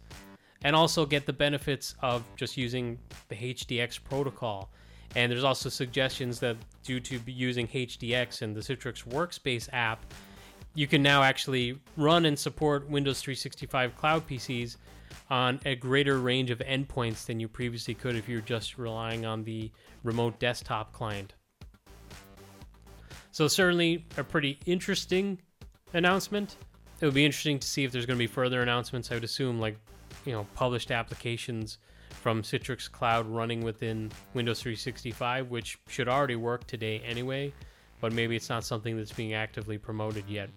and 0.62 0.76
also 0.76 1.04
get 1.04 1.26
the 1.26 1.32
benefits 1.32 1.96
of 2.00 2.22
just 2.36 2.56
using 2.56 2.96
the 3.26 3.34
HDX 3.34 4.04
protocol. 4.04 4.70
And 5.14 5.30
there's 5.30 5.44
also 5.44 5.68
suggestions 5.68 6.40
that 6.40 6.56
due 6.82 7.00
to 7.00 7.20
using 7.26 7.68
HDX 7.68 8.42
and 8.42 8.54
the 8.56 8.60
Citrix 8.60 9.04
Workspace 9.06 9.68
app, 9.72 10.04
you 10.74 10.86
can 10.86 11.02
now 11.02 11.22
actually 11.22 11.78
run 11.96 12.24
and 12.24 12.38
support 12.38 12.88
Windows 12.88 13.20
365 13.20 13.94
cloud 13.96 14.26
PCs 14.26 14.76
on 15.28 15.60
a 15.66 15.74
greater 15.74 16.18
range 16.18 16.50
of 16.50 16.58
endpoints 16.60 17.26
than 17.26 17.38
you 17.38 17.48
previously 17.48 17.94
could 17.94 18.16
if 18.16 18.28
you're 18.28 18.40
just 18.40 18.78
relying 18.78 19.26
on 19.26 19.44
the 19.44 19.70
remote 20.02 20.38
desktop 20.38 20.92
client. 20.92 21.34
So, 23.32 23.48
certainly 23.48 24.06
a 24.16 24.24
pretty 24.24 24.58
interesting 24.66 25.38
announcement. 25.94 26.56
It 27.00 27.06
would 27.06 27.14
be 27.14 27.24
interesting 27.24 27.58
to 27.58 27.66
see 27.66 27.84
if 27.84 27.92
there's 27.92 28.06
going 28.06 28.18
to 28.18 28.22
be 28.22 28.26
further 28.26 28.62
announcements. 28.62 29.10
I 29.10 29.14
would 29.14 29.24
assume, 29.24 29.58
like, 29.58 29.76
you 30.24 30.32
know, 30.32 30.46
published 30.54 30.90
applications 30.90 31.78
from 32.12 32.42
Citrix 32.42 32.90
Cloud 32.90 33.26
running 33.26 33.62
within 33.62 34.10
Windows 34.34 34.62
365, 34.62 35.50
which 35.50 35.78
should 35.88 36.08
already 36.08 36.36
work 36.36 36.66
today 36.66 37.00
anyway, 37.04 37.52
but 38.00 38.12
maybe 38.12 38.36
it's 38.36 38.48
not 38.48 38.64
something 38.64 38.96
that's 38.96 39.12
being 39.12 39.34
actively 39.34 39.78
promoted 39.78 40.24
yet. 40.28 40.50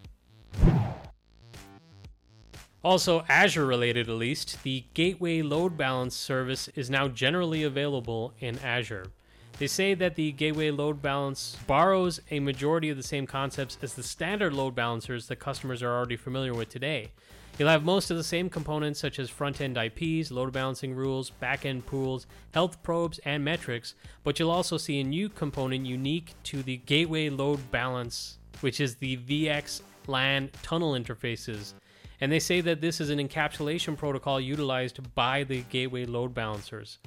Also, 2.83 3.25
Azure 3.27 3.65
related 3.65 4.09
at 4.09 4.15
least, 4.15 4.61
the 4.61 4.85
Gateway 4.93 5.41
Load 5.41 5.75
Balance 5.75 6.15
service 6.15 6.67
is 6.75 6.87
now 6.87 7.07
generally 7.07 7.63
available 7.63 8.33
in 8.39 8.59
Azure. 8.59 9.07
They 9.57 9.65
say 9.65 9.95
that 9.95 10.15
the 10.15 10.33
Gateway 10.33 10.69
Load 10.69 11.01
Balance 11.01 11.57
borrows 11.65 12.19
a 12.29 12.39
majority 12.39 12.89
of 12.91 12.97
the 12.97 13.03
same 13.03 13.25
concepts 13.25 13.79
as 13.81 13.93
the 13.93 14.03
standard 14.03 14.53
load 14.53 14.75
balancers 14.75 15.27
that 15.29 15.37
customers 15.37 15.81
are 15.81 15.95
already 15.95 16.17
familiar 16.17 16.53
with 16.53 16.69
today. 16.69 17.11
You'll 17.57 17.69
have 17.69 17.85
most 17.85 18.11
of 18.11 18.17
the 18.17 18.23
same 18.23 18.49
components 18.49 18.99
such 18.99 19.17
as 19.17 19.29
front-end 19.29 19.77
IPs, 19.77 20.29
load 20.29 20.51
balancing 20.51 20.93
rules, 20.93 21.29
back-end 21.29 21.85
pools, 21.85 22.27
health 22.53 22.83
probes, 22.83 23.17
and 23.19 23.45
metrics, 23.45 23.95
but 24.25 24.37
you'll 24.37 24.51
also 24.51 24.77
see 24.77 24.99
a 24.99 25.05
new 25.05 25.29
component 25.29 25.85
unique 25.85 26.33
to 26.43 26.61
the 26.63 26.77
gateway 26.77 27.29
load 27.29 27.71
balance, 27.71 28.39
which 28.59 28.81
is 28.81 28.95
the 28.95 29.15
VX 29.17 29.81
LAN 30.07 30.49
tunnel 30.63 30.93
interfaces. 30.93 31.75
And 32.19 32.29
they 32.29 32.39
say 32.39 32.59
that 32.59 32.81
this 32.81 32.99
is 32.99 33.09
an 33.09 33.19
encapsulation 33.19 33.95
protocol 33.95 34.41
utilized 34.41 35.15
by 35.15 35.45
the 35.45 35.61
gateway 35.69 36.05
load 36.05 36.33
balancers. 36.33 36.99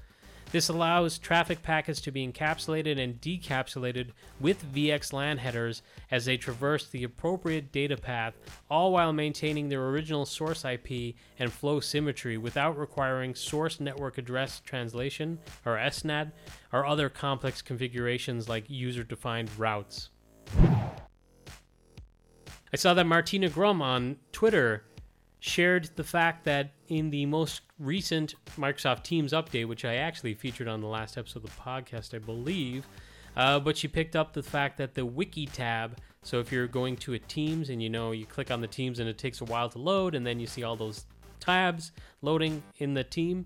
This 0.50 0.71
allows 0.71 1.19
traffic 1.19 1.62
packets 1.62 2.00
to 2.02 2.11
be 2.11 2.26
encapsulated 2.26 2.99
and 2.99 3.21
decapsulated 3.21 4.12
with 4.40 4.64
VXLAN 4.75 5.38
headers 5.38 5.83
as 6.11 6.25
they 6.25 6.38
traverse 6.38 6.88
the 6.88 7.05
appropriate 7.05 7.71
data 7.71 7.99
path, 7.99 8.35
all 8.71 8.93
while 8.93 9.12
maintaining 9.12 9.69
their 9.69 9.87
original 9.88 10.25
source 10.25 10.64
IP 10.64 11.14
and 11.38 11.52
flow 11.52 11.81
symmetry 11.81 12.38
without 12.38 12.78
requiring 12.78 13.35
source 13.35 13.78
network 13.78 14.17
address 14.17 14.61
translation, 14.61 15.38
or 15.67 15.78
SNAT, 15.90 16.33
or 16.73 16.87
other 16.87 17.11
complex 17.11 17.61
configurations 17.61 18.49
like 18.49 18.71
user 18.71 19.05
defined 19.05 19.50
routes. 19.59 20.09
I 22.73 22.76
saw 22.76 22.95
that 22.95 23.07
Martina 23.07 23.50
Grom 23.50 23.83
on 23.83 24.17
Twitter 24.33 24.85
shared 25.40 25.90
the 25.97 26.05
fact 26.05 26.45
that 26.45 26.73
in 26.88 27.11
the 27.11 27.26
most 27.26 27.62
recent 27.78 28.35
Microsoft 28.57 29.02
Teams 29.02 29.33
update, 29.33 29.68
which 29.68 29.85
I 29.85 29.97
actually 29.97 30.35
featured 30.35 30.68
on 30.68 30.80
the 30.80 30.87
last 30.87 31.16
episode 31.16 31.45
of 31.45 31.50
the 31.54 31.61
podcast, 31.61 32.14
I 32.14 32.18
believe, 32.18 32.87
uh, 33.37 33.61
but 33.61 33.76
she 33.76 33.88
picked 33.88 34.16
up 34.16 34.33
the 34.33 34.42
fact 34.42 34.78
that 34.78 34.95
the 34.95 35.07
Wiki 35.07 35.47
tab. 35.47 35.97
So 36.23 36.40
if 36.40 36.50
you're 36.50 36.66
going 36.66 36.97
to 36.99 37.14
a 37.14 37.18
Teams 37.18 37.71
and 37.71 37.83
you 37.83 37.88
know 37.88 38.12
you 38.12 38.26
click 38.26 38.50
on 38.50 38.61
the 38.61 38.66
Teams 38.66 38.99
and 38.99 39.09
it 39.09 39.18
takes 39.18 39.40
a 39.40 39.45
while 39.45 39.68
to 39.71 39.78
load, 39.78 40.14
and 40.14 40.26
then 40.26 40.40
you 40.40 40.47
see 40.47 40.64
all 40.64 40.76
those 40.76 41.07
tabs 41.38 41.92
loading 42.23 42.62
in 42.78 42.95
the 42.95 43.04
team, 43.04 43.45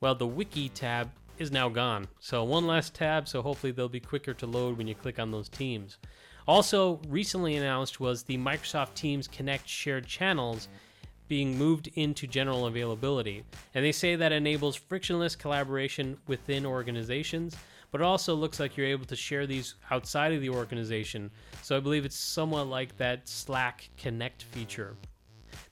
well, 0.00 0.14
the 0.14 0.26
Wiki 0.26 0.68
tab 0.68 1.10
is 1.38 1.50
now 1.50 1.68
gone. 1.68 2.08
So 2.20 2.44
one 2.44 2.66
less 2.66 2.90
tab, 2.90 3.28
so 3.28 3.42
hopefully 3.42 3.72
they'll 3.72 3.88
be 3.88 4.00
quicker 4.00 4.34
to 4.34 4.46
load 4.46 4.78
when 4.78 4.86
you 4.86 4.94
click 4.94 5.18
on 5.18 5.30
those 5.30 5.48
teams. 5.48 5.98
Also, 6.46 7.00
recently 7.08 7.56
announced 7.56 8.00
was 8.00 8.22
the 8.22 8.36
Microsoft 8.36 8.94
Teams 8.94 9.26
Connect 9.26 9.66
shared 9.66 10.06
channels 10.06 10.68
being 11.28 11.56
moved 11.56 11.88
into 11.94 12.26
general 12.26 12.66
availability. 12.66 13.44
And 13.74 13.84
they 13.84 13.92
say 13.92 14.16
that 14.16 14.32
enables 14.32 14.76
frictionless 14.76 15.36
collaboration 15.36 16.16
within 16.26 16.66
organizations, 16.66 17.56
but 17.90 18.00
it 18.00 18.04
also 18.04 18.34
looks 18.34 18.60
like 18.60 18.76
you're 18.76 18.86
able 18.86 19.06
to 19.06 19.16
share 19.16 19.46
these 19.46 19.76
outside 19.90 20.32
of 20.32 20.40
the 20.40 20.50
organization. 20.50 21.30
So 21.62 21.76
I 21.76 21.80
believe 21.80 22.04
it's 22.04 22.18
somewhat 22.18 22.66
like 22.66 22.96
that 22.96 23.28
Slack 23.28 23.88
Connect 23.96 24.42
feature. 24.42 24.96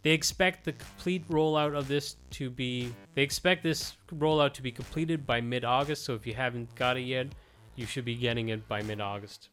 They 0.02 0.10
expect 0.10 0.64
the 0.64 0.72
complete 0.72 1.28
rollout 1.28 1.76
of 1.76 1.88
this 1.88 2.16
to 2.30 2.50
be 2.50 2.92
they 3.14 3.22
expect 3.22 3.62
this 3.62 3.96
rollout 4.14 4.52
to 4.54 4.62
be 4.62 4.72
completed 4.72 5.26
by 5.26 5.40
mid-August, 5.40 6.04
so 6.04 6.14
if 6.14 6.26
you 6.26 6.34
haven't 6.34 6.74
got 6.74 6.96
it 6.96 7.02
yet, 7.02 7.28
you 7.76 7.86
should 7.86 8.04
be 8.04 8.14
getting 8.14 8.48
it 8.48 8.66
by 8.68 8.82
mid-August. 8.82 9.48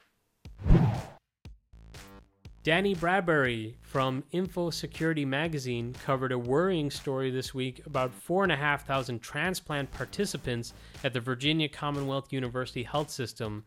Danny 2.69 2.93
Bradbury 2.93 3.73
from 3.81 4.23
Info 4.31 4.69
Security 4.69 5.25
Magazine 5.25 5.95
covered 6.05 6.31
a 6.31 6.37
worrying 6.37 6.91
story 6.91 7.31
this 7.31 7.51
week 7.51 7.81
about 7.87 8.13
4,500 8.13 9.19
transplant 9.23 9.89
participants 9.89 10.75
at 11.03 11.11
the 11.11 11.19
Virginia 11.19 11.67
Commonwealth 11.67 12.31
University 12.31 12.83
Health 12.83 13.09
System 13.09 13.63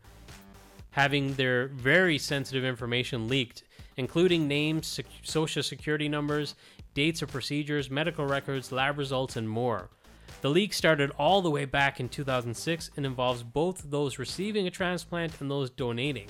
having 0.91 1.33
their 1.33 1.67
very 1.67 2.17
sensitive 2.17 2.63
information 2.63 3.27
leaked, 3.27 3.63
including 3.97 4.47
names, 4.47 4.87
sec- 4.87 5.05
social 5.21 5.63
security 5.63 6.07
numbers, 6.07 6.55
dates 6.93 7.21
of 7.21 7.29
procedures, 7.29 7.91
medical 7.91 8.25
records, 8.25 8.71
lab 8.71 8.97
results, 8.97 9.35
and 9.35 9.49
more. 9.49 9.89
The 10.39 10.49
leak 10.49 10.71
started 10.71 11.11
all 11.17 11.41
the 11.41 11.51
way 11.51 11.65
back 11.65 11.99
in 11.99 12.07
2006 12.07 12.91
and 12.95 13.05
involves 13.05 13.43
both 13.43 13.83
those 13.91 14.17
receiving 14.17 14.65
a 14.65 14.71
transplant 14.71 15.41
and 15.41 15.51
those 15.51 15.69
donating. 15.69 16.29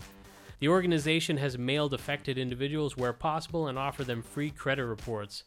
The 0.64 0.70
organization 0.70 1.36
has 1.40 1.58
mailed 1.58 1.94
affected 1.94 2.38
individuals 2.38 2.96
where 2.96 3.12
possible 3.12 3.68
and 3.68 3.78
offered 3.78 4.08
them 4.08 4.22
free 4.22 4.50
credit 4.50 4.86
reports. 4.86 5.44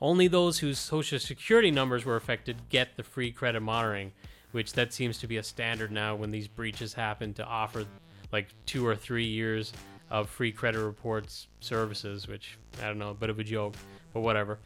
Only 0.00 0.28
those 0.28 0.60
whose 0.60 0.78
social 0.78 1.18
security 1.18 1.72
numbers 1.72 2.04
were 2.04 2.14
affected 2.14 2.68
get 2.68 2.96
the 2.96 3.02
free 3.02 3.32
credit 3.32 3.62
monitoring, 3.62 4.12
which 4.52 4.74
that 4.74 4.92
seems 4.92 5.18
to 5.18 5.26
be 5.26 5.38
a 5.38 5.42
standard 5.42 5.90
now 5.90 6.14
when 6.14 6.30
these 6.30 6.46
breaches 6.46 6.94
happen 6.94 7.34
to 7.34 7.44
offer 7.44 7.84
like 8.30 8.46
two 8.64 8.86
or 8.86 8.94
three 8.94 9.26
years 9.26 9.72
of 10.08 10.28
free 10.28 10.52
credit 10.52 10.84
reports 10.84 11.48
services, 11.58 12.28
which 12.28 12.58
I 12.80 12.86
don't 12.86 13.00
know, 13.00 13.10
a 13.10 13.14
bit 13.14 13.30
of 13.30 13.40
a 13.40 13.44
joke, 13.44 13.74
but 14.14 14.20
whatever. 14.20 14.60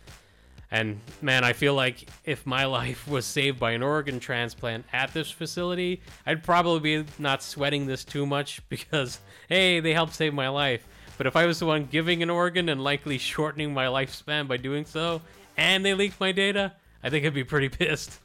And 0.72 0.98
man, 1.20 1.44
I 1.44 1.52
feel 1.52 1.74
like 1.74 2.08
if 2.24 2.46
my 2.46 2.64
life 2.80 3.06
was 3.06 3.26
saved 3.26 3.60
by 3.60 3.72
an 3.72 3.82
organ 3.82 4.18
transplant 4.18 4.86
at 4.92 5.12
this 5.12 5.30
facility, 5.30 6.00
I'd 6.26 6.42
probably 6.42 6.80
be 6.80 7.08
not 7.18 7.42
sweating 7.42 7.86
this 7.86 8.04
too 8.04 8.26
much 8.26 8.62
because, 8.68 9.20
hey, 9.48 9.78
they 9.78 9.92
helped 9.92 10.14
save 10.14 10.34
my 10.34 10.48
life. 10.48 10.88
But 11.18 11.26
if 11.26 11.36
I 11.36 11.44
was 11.46 11.60
the 11.60 11.66
one 11.66 11.84
giving 11.84 12.22
an 12.22 12.30
organ 12.30 12.70
and 12.70 12.82
likely 12.82 13.18
shortening 13.18 13.72
my 13.72 13.84
lifespan 13.86 14.48
by 14.48 14.56
doing 14.56 14.86
so, 14.86 15.20
and 15.56 15.84
they 15.84 15.92
leaked 15.92 16.18
my 16.18 16.32
data, 16.32 16.72
I 17.04 17.10
think 17.10 17.26
I'd 17.26 17.34
be 17.34 17.44
pretty 17.44 17.68
pissed. 17.68 18.18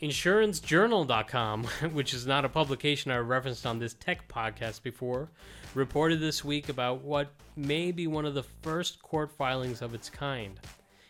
InsuranceJournal.com, 0.00 1.64
which 1.92 2.14
is 2.14 2.24
not 2.26 2.44
a 2.44 2.48
publication 2.48 3.10
I 3.10 3.16
referenced 3.18 3.66
on 3.66 3.80
this 3.80 3.94
tech 3.94 4.28
podcast 4.28 4.82
before, 4.82 5.28
reported 5.74 6.20
this 6.20 6.44
week 6.44 6.68
about 6.68 7.02
what 7.02 7.32
may 7.56 7.90
be 7.90 8.06
one 8.06 8.24
of 8.24 8.34
the 8.34 8.44
first 8.62 9.02
court 9.02 9.32
filings 9.32 9.82
of 9.82 9.94
its 9.94 10.08
kind. 10.08 10.60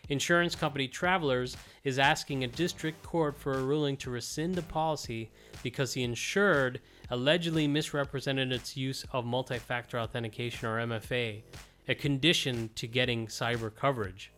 Insurance 0.08 0.54
company 0.54 0.88
Travelers 0.88 1.54
is 1.84 1.98
asking 1.98 2.44
a 2.44 2.48
district 2.48 3.02
court 3.02 3.36
for 3.36 3.52
a 3.52 3.62
ruling 3.62 3.98
to 3.98 4.10
rescind 4.10 4.56
a 4.56 4.62
policy 4.62 5.30
because 5.62 5.92
the 5.92 6.02
insured 6.02 6.80
allegedly 7.10 7.68
misrepresented 7.68 8.50
its 8.52 8.74
use 8.74 9.04
of 9.12 9.26
multi 9.26 9.58
factor 9.58 9.98
authentication 9.98 10.66
or 10.66 10.78
MFA, 10.78 11.42
a 11.88 11.94
condition 11.94 12.70
to 12.74 12.86
getting 12.86 13.26
cyber 13.26 13.74
coverage. 13.74 14.32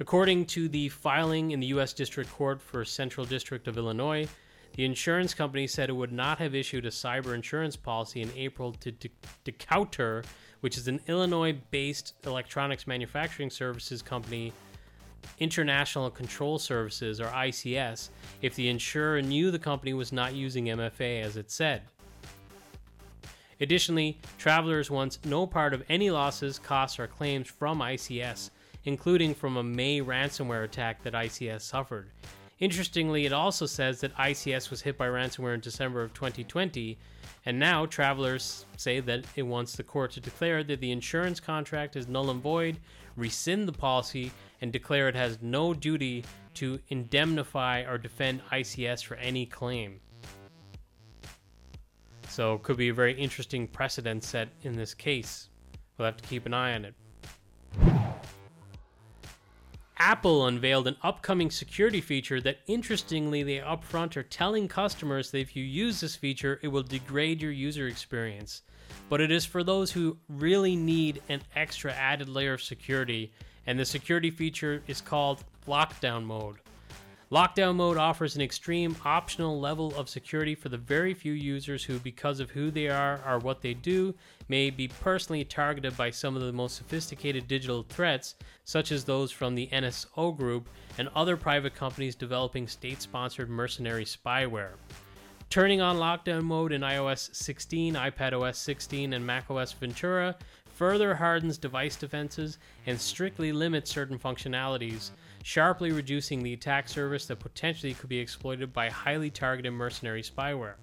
According 0.00 0.46
to 0.46 0.68
the 0.68 0.88
filing 0.90 1.50
in 1.50 1.58
the 1.58 1.66
U.S. 1.68 1.92
District 1.92 2.30
Court 2.30 2.62
for 2.62 2.84
Central 2.84 3.26
District 3.26 3.66
of 3.66 3.76
Illinois, 3.76 4.28
the 4.74 4.84
insurance 4.84 5.34
company 5.34 5.66
said 5.66 5.88
it 5.88 5.92
would 5.92 6.12
not 6.12 6.38
have 6.38 6.54
issued 6.54 6.86
a 6.86 6.90
cyber 6.90 7.34
insurance 7.34 7.74
policy 7.74 8.22
in 8.22 8.30
April 8.36 8.72
to 8.74 8.92
Decounter, 9.44 10.24
which 10.60 10.78
is 10.78 10.86
an 10.86 11.00
Illinois 11.08 11.58
based 11.72 12.14
electronics 12.26 12.86
manufacturing 12.86 13.50
services 13.50 14.00
company, 14.00 14.52
International 15.40 16.10
Control 16.10 16.60
Services, 16.60 17.20
or 17.20 17.26
ICS, 17.26 18.10
if 18.40 18.54
the 18.54 18.68
insurer 18.68 19.20
knew 19.20 19.50
the 19.50 19.58
company 19.58 19.94
was 19.94 20.12
not 20.12 20.32
using 20.32 20.66
MFA 20.66 21.22
as 21.22 21.36
it 21.36 21.50
said. 21.50 21.82
Additionally, 23.60 24.20
travelers 24.38 24.92
wants 24.92 25.18
no 25.24 25.44
part 25.44 25.74
of 25.74 25.82
any 25.88 26.12
losses, 26.12 26.60
costs, 26.60 27.00
or 27.00 27.08
claims 27.08 27.48
from 27.48 27.80
ICS, 27.80 28.50
including 28.84 29.34
from 29.34 29.56
a 29.56 29.62
May 29.62 30.00
ransomware 30.00 30.64
attack 30.64 31.02
that 31.02 31.14
ICS 31.14 31.62
suffered. 31.62 32.10
Interestingly, 32.60 33.24
it 33.24 33.32
also 33.32 33.66
says 33.66 34.00
that 34.00 34.16
ICS 34.16 34.70
was 34.70 34.82
hit 34.82 34.98
by 34.98 35.06
ransomware 35.06 35.54
in 35.54 35.60
December 35.60 36.02
of 36.02 36.12
2020, 36.12 36.98
and 37.46 37.58
now 37.58 37.86
travelers 37.86 38.66
say 38.76 38.98
that 39.00 39.24
it 39.36 39.42
wants 39.42 39.76
the 39.76 39.84
court 39.84 40.10
to 40.12 40.20
declare 40.20 40.64
that 40.64 40.80
the 40.80 40.90
insurance 40.90 41.38
contract 41.38 41.94
is 41.94 42.08
null 42.08 42.30
and 42.30 42.42
void, 42.42 42.78
rescind 43.16 43.68
the 43.68 43.72
policy, 43.72 44.32
and 44.60 44.72
declare 44.72 45.08
it 45.08 45.14
has 45.14 45.38
no 45.40 45.72
duty 45.72 46.24
to 46.54 46.80
indemnify 46.88 47.82
or 47.82 47.96
defend 47.96 48.40
ICS 48.50 49.04
for 49.04 49.14
any 49.16 49.46
claim. 49.46 50.00
So, 52.28 52.58
could 52.58 52.76
be 52.76 52.88
a 52.88 52.94
very 52.94 53.14
interesting 53.14 53.68
precedent 53.68 54.24
set 54.24 54.48
in 54.62 54.74
this 54.74 54.94
case. 54.94 55.48
We'll 55.96 56.06
have 56.06 56.16
to 56.16 56.28
keep 56.28 56.44
an 56.46 56.54
eye 56.54 56.74
on 56.74 56.84
it. 56.84 56.94
Apple 60.00 60.46
unveiled 60.46 60.86
an 60.86 60.96
upcoming 61.02 61.50
security 61.50 62.00
feature 62.00 62.40
that 62.40 62.60
interestingly 62.68 63.42
they 63.42 63.58
upfront 63.58 64.16
are 64.16 64.22
telling 64.22 64.68
customers 64.68 65.32
that 65.32 65.40
if 65.40 65.56
you 65.56 65.64
use 65.64 66.00
this 66.00 66.14
feature, 66.14 66.60
it 66.62 66.68
will 66.68 66.84
degrade 66.84 67.42
your 67.42 67.50
user 67.50 67.88
experience. 67.88 68.62
But 69.08 69.20
it 69.20 69.32
is 69.32 69.44
for 69.44 69.64
those 69.64 69.90
who 69.90 70.16
really 70.28 70.76
need 70.76 71.20
an 71.28 71.42
extra 71.56 71.92
added 71.92 72.28
layer 72.28 72.52
of 72.52 72.62
security, 72.62 73.32
and 73.66 73.76
the 73.76 73.84
security 73.84 74.30
feature 74.30 74.84
is 74.86 75.00
called 75.00 75.42
Lockdown 75.66 76.24
Mode. 76.24 76.58
Lockdown 77.30 77.76
mode 77.76 77.98
offers 77.98 78.36
an 78.36 78.40
extreme 78.40 78.96
optional 79.04 79.60
level 79.60 79.94
of 79.96 80.08
security 80.08 80.54
for 80.54 80.70
the 80.70 80.78
very 80.78 81.12
few 81.12 81.34
users 81.34 81.84
who, 81.84 81.98
because 81.98 82.40
of 82.40 82.48
who 82.50 82.70
they 82.70 82.88
are 82.88 83.20
or 83.26 83.38
what 83.38 83.60
they 83.60 83.74
do, 83.74 84.14
may 84.48 84.70
be 84.70 84.88
personally 84.88 85.44
targeted 85.44 85.94
by 85.94 86.08
some 86.08 86.36
of 86.36 86.42
the 86.42 86.52
most 86.54 86.76
sophisticated 86.76 87.46
digital 87.46 87.84
threats, 87.86 88.34
such 88.64 88.90
as 88.90 89.04
those 89.04 89.30
from 89.30 89.54
the 89.54 89.66
NSO 89.66 90.34
Group 90.34 90.70
and 90.96 91.10
other 91.14 91.36
private 91.36 91.74
companies 91.74 92.14
developing 92.14 92.66
state 92.66 93.02
sponsored 93.02 93.50
mercenary 93.50 94.06
spyware. 94.06 94.72
Turning 95.50 95.82
on 95.82 95.96
lockdown 95.96 96.44
mode 96.44 96.72
in 96.72 96.80
iOS 96.80 97.34
16, 97.34 97.92
iPadOS 97.92 98.54
16, 98.54 99.12
and 99.12 99.26
macOS 99.26 99.72
Ventura 99.74 100.34
further 100.78 101.14
hardens 101.14 101.58
device 101.58 101.96
defenses 101.96 102.56
and 102.86 102.98
strictly 102.98 103.50
limits 103.52 103.90
certain 103.90 104.18
functionalities 104.18 105.10
sharply 105.42 105.92
reducing 105.92 106.42
the 106.42 106.52
attack 106.52 106.88
surface 106.88 107.26
that 107.26 107.38
potentially 107.38 107.94
could 107.94 108.08
be 108.08 108.18
exploited 108.18 108.72
by 108.72 108.88
highly 108.88 109.30
targeted 109.30 109.72
mercenary 109.72 110.22
spyware. 110.22 110.74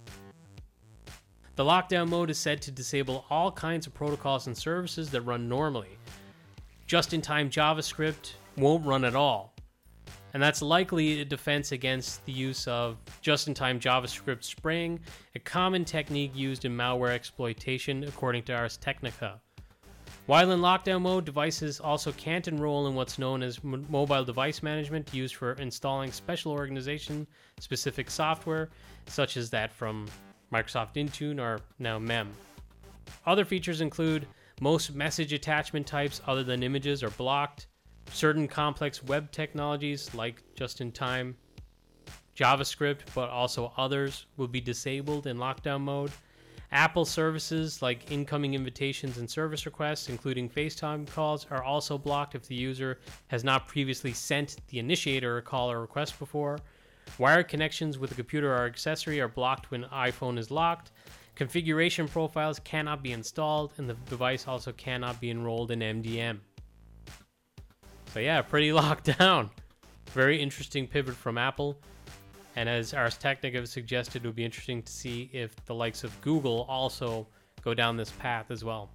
The 1.56 1.64
lockdown 1.64 2.10
mode 2.10 2.30
is 2.30 2.38
said 2.38 2.62
to 2.64 2.72
disable 2.72 3.26
all 3.30 3.52
kinds 3.52 3.88
of 3.88 3.94
protocols 3.94 4.48
and 4.48 4.58
services 4.58 5.10
that 5.12 5.22
run 5.22 5.48
normally. 5.48 5.98
Just 6.86 7.14
in 7.14 7.22
time 7.22 7.50
JavaScript 7.50 8.34
won't 8.58 8.86
run 8.86 9.06
at 9.06 9.16
all. 9.16 9.54
And 10.34 10.44
that's 10.44 10.62
likely 10.62 11.22
a 11.22 11.26
defense 11.26 11.72
against 11.72 12.26
the 12.26 12.34
use 12.34 12.68
of 12.68 12.98
just 13.22 13.48
in 13.48 13.54
time 13.54 13.80
JavaScript 13.80 14.44
spraying, 14.44 15.00
a 15.34 15.40
common 15.40 15.86
technique 15.86 16.34
used 16.36 16.66
in 16.66 16.76
malware 16.76 17.12
exploitation, 17.12 18.04
according 18.04 18.44
to 18.44 18.54
Ars 18.54 18.76
Technica. 18.76 19.40
While 20.28 20.52
in 20.52 20.60
lockdown 20.60 21.04
mode, 21.04 21.24
devices 21.24 21.80
also 21.80 22.12
can't 22.14 22.48
enroll 22.48 22.88
in 22.88 22.96
what's 22.96 23.20
known 23.20 23.44
as 23.44 23.60
m- 23.64 23.86
mobile 23.90 24.26
device 24.26 24.64
management, 24.64 25.14
used 25.14 25.36
for 25.36 25.54
installing 25.54 26.12
special 26.12 26.52
organization 26.52 27.28
specific 27.60 28.10
software, 28.10 28.70
such 29.06 29.38
as 29.38 29.52
that 29.52 29.72
from 29.72 30.08
Microsoft 30.52 30.96
Intune 30.96 31.40
or 31.40 31.60
now 31.78 32.00
MEM. 32.00 32.34
Other 33.28 33.46
features 33.46 33.82
include 33.82 34.28
most 34.62 34.96
message 34.96 35.32
attachment 35.32 35.86
types 35.86 36.22
other 36.26 36.44
than 36.44 36.64
images 36.64 37.04
are 37.04 37.12
blocked, 37.12 37.68
certain 38.12 38.48
complex 38.48 39.04
web 39.04 39.32
technologies 39.32 40.12
like 40.16 40.42
just 40.56 40.82
in 40.82 40.92
time 40.92 41.36
JavaScript, 42.36 43.02
but 43.14 43.30
also 43.30 43.72
others 43.78 44.26
will 44.38 44.48
be 44.48 44.60
disabled 44.60 45.28
in 45.28 45.38
lockdown 45.38 45.82
mode. 45.82 46.12
Apple 46.72 47.06
services 47.06 47.82
like 47.82 48.12
incoming 48.12 48.54
invitations 48.54 49.18
and 49.18 49.30
service 49.30 49.66
requests, 49.66 50.10
including 50.10 50.50
FaceTime 50.50 51.08
calls, 51.08 51.46
are 51.50 51.64
also 51.64 51.98
blocked 51.98 52.36
if 52.36 52.48
the 52.48 52.56
user 52.56 53.00
has 53.28 53.44
not 53.44 53.68
previously 53.68 54.14
sent 54.14 54.58
the 54.68 54.80
initiator 54.80 55.38
a 55.38 55.42
call 55.42 55.72
or 55.72 55.82
request 55.82 56.18
before. 56.20 56.60
Wired 57.18 57.48
connections 57.48 57.98
with 57.98 58.12
a 58.12 58.16
computer 58.16 58.54
or 58.54 58.66
accessory 58.66 59.22
are 59.22 59.28
blocked 59.28 59.72
when 59.72 59.84
iPhone 59.86 60.38
is 60.38 60.52
locked. 60.52 60.92
Configuration 61.36 62.08
profiles 62.08 62.60
cannot 62.60 63.04
be 63.04 63.12
installed, 63.12 63.74
and 63.78 63.90
the 63.90 63.94
device 64.10 64.48
also 64.48 64.72
cannot 64.72 65.20
be 65.20 65.30
enrolled 65.30 65.72
in 65.72 65.80
MDM. 65.80 66.40
So, 68.14 68.20
yeah, 68.20 68.42
pretty 68.42 68.72
locked 68.74 69.18
down. 69.18 69.52
Very 70.12 70.42
interesting 70.42 70.88
pivot 70.88 71.16
from 71.16 71.38
Apple. 71.38 71.78
And 72.56 72.70
as 72.70 72.94
Ars 72.94 73.18
Technica 73.18 73.66
suggested, 73.68 74.24
it 74.24 74.28
would 74.28 74.36
be 74.36 74.46
interesting 74.46 74.82
to 74.84 74.92
see 74.92 75.30
if 75.34 75.54
the 75.66 75.76
likes 75.76 76.04
of 76.04 76.20
Google 76.22 76.66
also 76.70 77.28
go 77.62 77.74
down 77.74 77.98
this 77.98 78.12
path 78.12 78.50
as 78.50 78.64
well. 78.64 78.90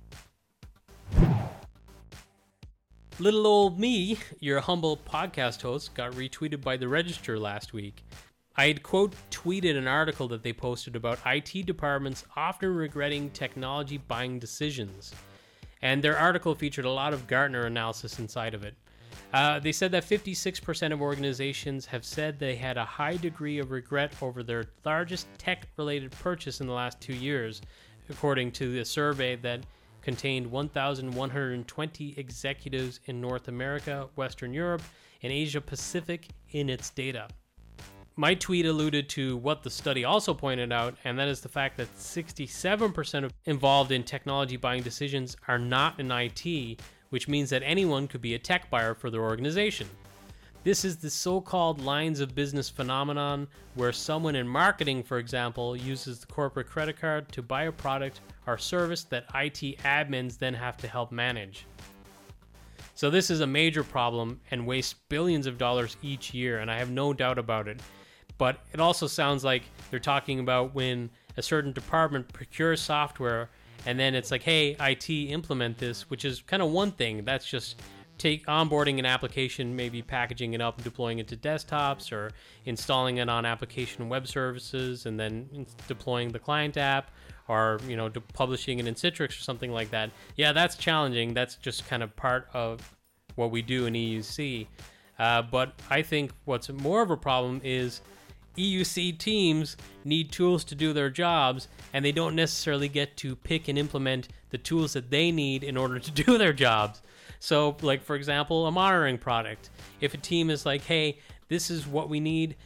Little 3.19 3.47
old 3.47 3.79
me, 3.79 4.19
your 4.39 4.61
humble 4.61 4.97
podcast 4.97 5.61
host, 5.61 5.93
got 5.95 6.13
retweeted 6.13 6.63
by 6.63 6.79
the 6.79 6.89
Register 6.89 7.39
last 7.39 7.75
week. 7.75 8.03
I 8.57 8.67
had 8.67 8.83
quote 8.83 9.15
tweeted 9.31 9.77
an 9.77 9.87
article 9.87 10.27
that 10.29 10.43
they 10.43 10.55
posted 10.55 10.97
about 10.97 11.19
IT 11.27 11.67
departments 11.67 12.25
often 12.37 12.75
regretting 12.75 13.29
technology 13.31 13.99
buying 13.99 14.39
decisions. 14.39 15.15
And 15.83 16.03
their 16.03 16.19
article 16.19 16.55
featured 16.55 16.87
a 16.87 16.91
lot 16.91 17.13
of 17.13 17.27
Gartner 17.27 17.67
analysis 17.67 18.19
inside 18.19 18.55
of 18.55 18.65
it. 18.65 18.75
Uh, 19.33 19.61
they 19.61 19.73
said 19.73 19.93
that 19.93 20.05
56% 20.05 20.93
of 20.93 21.01
organizations 21.01 21.87
have 21.87 22.05
said 22.05 22.39
they 22.39 22.57
had 22.57 22.77
a 22.77 22.85
high 22.85 23.17
degree 23.17 23.59
of 23.59 23.71
regret 23.71 24.13
over 24.21 24.43
their 24.43 24.65
largest 24.85 25.27
tech 25.39 25.69
related 25.77 26.11
purchase 26.13 26.61
in 26.61 26.67
the 26.67 26.73
last 26.73 27.01
two 27.01 27.15
years, 27.15 27.63
according 28.09 28.51
to 28.53 28.81
a 28.81 28.85
survey 28.85 29.37
that 29.37 29.61
contained 30.03 30.51
1,120 30.51 32.15
executives 32.17 33.01
in 33.07 33.21
North 33.21 33.49
America, 33.49 34.09
Western 34.17 34.53
Europe, 34.53 34.83
and 35.23 35.33
Asia 35.33 35.61
Pacific 35.61 36.29
in 36.51 36.69
its 36.69 36.91
data. 36.91 37.29
My 38.17 38.35
tweet 38.35 38.67
alluded 38.67 39.09
to 39.11 39.37
what 39.39 39.63
the 39.63 39.71
study 39.71 40.05
also 40.05 40.35
pointed 40.35 40.73
out, 40.73 40.95
and 41.05 41.19
that 41.19 41.29
is 41.29 41.41
the 41.41 41.49
fact 41.49 41.77
that 41.79 41.95
67% 41.97 43.25
of 43.25 43.33
involved 43.45 43.93
in 43.93 44.03
technology 44.03 44.57
buying 44.57 44.83
decisions 44.83 45.37
are 45.49 45.59
not 45.59 45.99
in 46.01 46.11
IT, 46.11 46.81
which 47.11 47.29
means 47.29 47.51
that 47.51 47.63
anyone 47.65 48.09
could 48.09 48.23
be 48.23 48.35
a 48.35 48.39
tech 48.39 48.71
buyer 48.71 48.95
for 48.95 49.11
their 49.11 49.23
organization. 49.23 49.89
This 50.63 50.85
is 50.85 50.99
the 50.99 51.09
so 51.09 51.41
called 51.41 51.81
lines 51.81 52.21
of 52.21 52.35
business 52.35 52.69
phenomenon 52.69 53.49
where 53.77 53.93
someone 53.93 54.37
in 54.37 54.47
marketing, 54.47 55.03
for 55.03 55.19
example, 55.19 55.75
uses 55.75 56.21
the 56.21 56.27
corporate 56.27 56.67
credit 56.67 57.01
card 57.01 57.33
to 57.33 57.41
buy 57.41 57.65
a 57.65 57.73
product 57.73 58.21
or 58.47 58.59
service 58.59 59.05
that 59.05 59.25
IT 59.35 59.79
admins 59.85 60.37
then 60.37 60.53
have 60.53 60.77
to 60.79 60.89
help 60.89 61.13
manage. 61.13 61.67
So, 62.95 63.09
this 63.09 63.31
is 63.31 63.41
a 63.41 63.47
major 63.47 63.83
problem 63.83 64.39
and 64.51 64.67
wastes 64.67 64.95
billions 65.09 65.47
of 65.47 65.57
dollars 65.57 65.97
each 66.03 66.35
year, 66.35 66.59
and 66.59 66.71
I 66.71 66.79
have 66.79 66.91
no 66.91 67.15
doubt 67.15 67.39
about 67.39 67.67
it. 67.67 67.81
But 68.37 68.59
it 68.75 68.81
also 68.81 69.07
sounds 69.07 69.43
like 69.43 69.63
they're 69.91 69.99
talking 69.99 70.41
about 70.41 70.75
when 70.75 71.09
a 71.39 71.43
certain 71.43 71.73
department 71.73 72.31
procures 72.35 72.83
software 72.83 73.49
and 73.87 73.99
then 73.99 74.15
it's 74.15 74.31
like, 74.31 74.43
hey, 74.43 74.77
IT, 74.81 75.09
implement 75.09 75.79
this, 75.79 76.11
which 76.11 76.25
is 76.25 76.43
kind 76.43 76.63
of 76.63 76.71
one 76.71 76.93
thing. 76.93 77.25
That's 77.25 77.47
just 77.47 77.81
take 78.19 78.45
onboarding 78.47 78.99
an 78.99 79.07
application, 79.07 79.75
maybe 79.75 80.03
packaging 80.03 80.53
it 80.53 80.61
up 80.61 80.77
and 80.77 80.85
deploying 80.85 81.19
it 81.19 81.29
to 81.29 81.37
desktops, 81.37 82.13
or 82.13 82.31
installing 82.67 83.17
it 83.17 83.29
on 83.29 83.47
application 83.47 84.09
web 84.09 84.29
services, 84.29 85.07
and 85.07 85.19
then 85.19 85.67
deploying 85.89 86.29
the 86.31 86.39
client 86.39 86.77
app, 86.77 87.11
or 87.49 87.81
you 87.89 87.97
know, 87.97 88.11
publishing 88.35 88.79
it 88.79 88.87
in 88.87 88.95
Citrix 88.95 89.31
or 89.31 89.43
something 89.43 89.73
like 89.73 89.91
that. 89.91 90.11
Yeah, 90.37 90.53
that's 90.53 90.77
challenging. 90.77 91.33
That's 91.33 91.57
just 91.57 91.89
kind 91.89 92.03
of 92.03 92.15
part 92.15 92.49
of 92.53 92.95
what 93.37 93.51
we 93.51 93.63
do 93.63 93.87
in 93.87 93.95
EUC. 93.95 94.67
Uh, 95.19 95.43
but 95.43 95.75
I 95.89 96.03
think 96.03 96.33
what's 96.45 96.69
more 96.71 97.03
of 97.03 97.11
a 97.11 97.17
problem 97.17 97.61
is 97.65 98.03
EUC 98.57 99.19
teams 99.19 99.77
need 100.05 100.33
tools 100.33 100.65
to 100.65 100.75
do 100.75 100.93
their 100.93 101.11
jobs, 101.11 101.69
and 101.93 102.05
they 102.05 102.13
don't 102.13 102.35
necessarily 102.35 102.89
get 102.89 103.17
to 103.19 103.37
pick 103.37 103.69
and 103.69 103.79
implement 103.79 104.29
the 104.51 104.59
tools 104.59 104.93
that 104.93 105.11
they 105.11 105.31
need 105.31 105.63
in 105.63 105.77
order 105.77 105.99
to 105.99 106.11
do 106.25 106.39
their 106.39 106.53
jobs. 106.53 107.03
So, 107.39 107.77
like 107.81 108.03
for 108.03 108.17
example, 108.17 108.67
a 108.67 108.71
monitoring 108.71 109.19
product. 109.19 109.71
If 110.01 110.15
a 110.15 110.19
team 110.19 110.51
is 110.51 110.67
like, 110.67 110.83
"Hey, 110.83 111.19
this 111.49 111.71
is 111.71 111.87
what 111.87 112.09
we 112.09 112.21
need. 112.21 112.57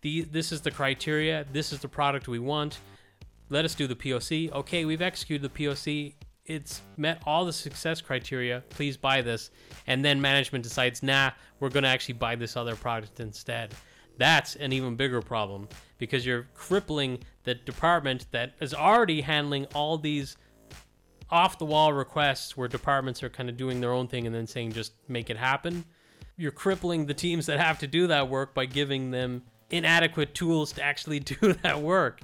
The, 0.00 0.22
this 0.22 0.52
is 0.52 0.62
the 0.62 0.70
criteria. 0.70 1.46
This 1.52 1.72
is 1.72 1.80
the 1.80 1.88
product 1.88 2.28
we 2.28 2.38
want. 2.38 2.78
Let 3.50 3.64
us 3.64 3.74
do 3.74 3.86
the 3.86 3.96
POC." 3.96 4.50
Okay, 4.52 4.84
we've 4.84 5.02
executed 5.02 5.42
the 5.42 5.64
POC. 5.64 6.14
It's 6.46 6.82
met 6.96 7.22
all 7.26 7.44
the 7.44 7.52
success 7.52 8.00
criteria. 8.00 8.64
Please 8.70 8.96
buy 8.96 9.22
this. 9.22 9.50
And 9.86 10.04
then 10.04 10.20
management 10.20 10.64
decides, 10.64 11.02
"Nah, 11.02 11.32
we're 11.60 11.70
going 11.70 11.84
to 11.84 11.90
actually 11.90 12.14
buy 12.14 12.36
this 12.36 12.56
other 12.56 12.74
product 12.74 13.20
instead." 13.20 13.74
That's 14.18 14.56
an 14.56 14.72
even 14.72 14.96
bigger 14.96 15.22
problem 15.22 15.68
because 15.98 16.24
you're 16.26 16.48
crippling 16.54 17.18
the 17.44 17.54
department 17.54 18.26
that 18.30 18.54
is 18.60 18.74
already 18.74 19.20
handling 19.20 19.66
all 19.74 19.98
these 19.98 20.36
off 21.30 21.58
the 21.58 21.64
wall 21.64 21.92
requests 21.92 22.56
where 22.56 22.68
departments 22.68 23.22
are 23.22 23.30
kind 23.30 23.48
of 23.48 23.56
doing 23.56 23.80
their 23.80 23.92
own 23.92 24.06
thing 24.06 24.26
and 24.26 24.34
then 24.34 24.46
saying 24.46 24.72
just 24.72 24.92
make 25.08 25.30
it 25.30 25.36
happen. 25.36 25.84
You're 26.36 26.52
crippling 26.52 27.06
the 27.06 27.14
teams 27.14 27.46
that 27.46 27.58
have 27.58 27.78
to 27.78 27.86
do 27.86 28.06
that 28.08 28.28
work 28.28 28.54
by 28.54 28.66
giving 28.66 29.10
them 29.10 29.42
inadequate 29.70 30.34
tools 30.34 30.72
to 30.72 30.82
actually 30.82 31.20
do 31.20 31.54
that 31.62 31.80
work. 31.80 32.20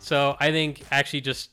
So 0.00 0.36
I 0.40 0.50
think 0.50 0.82
actually 0.90 1.20
just 1.20 1.50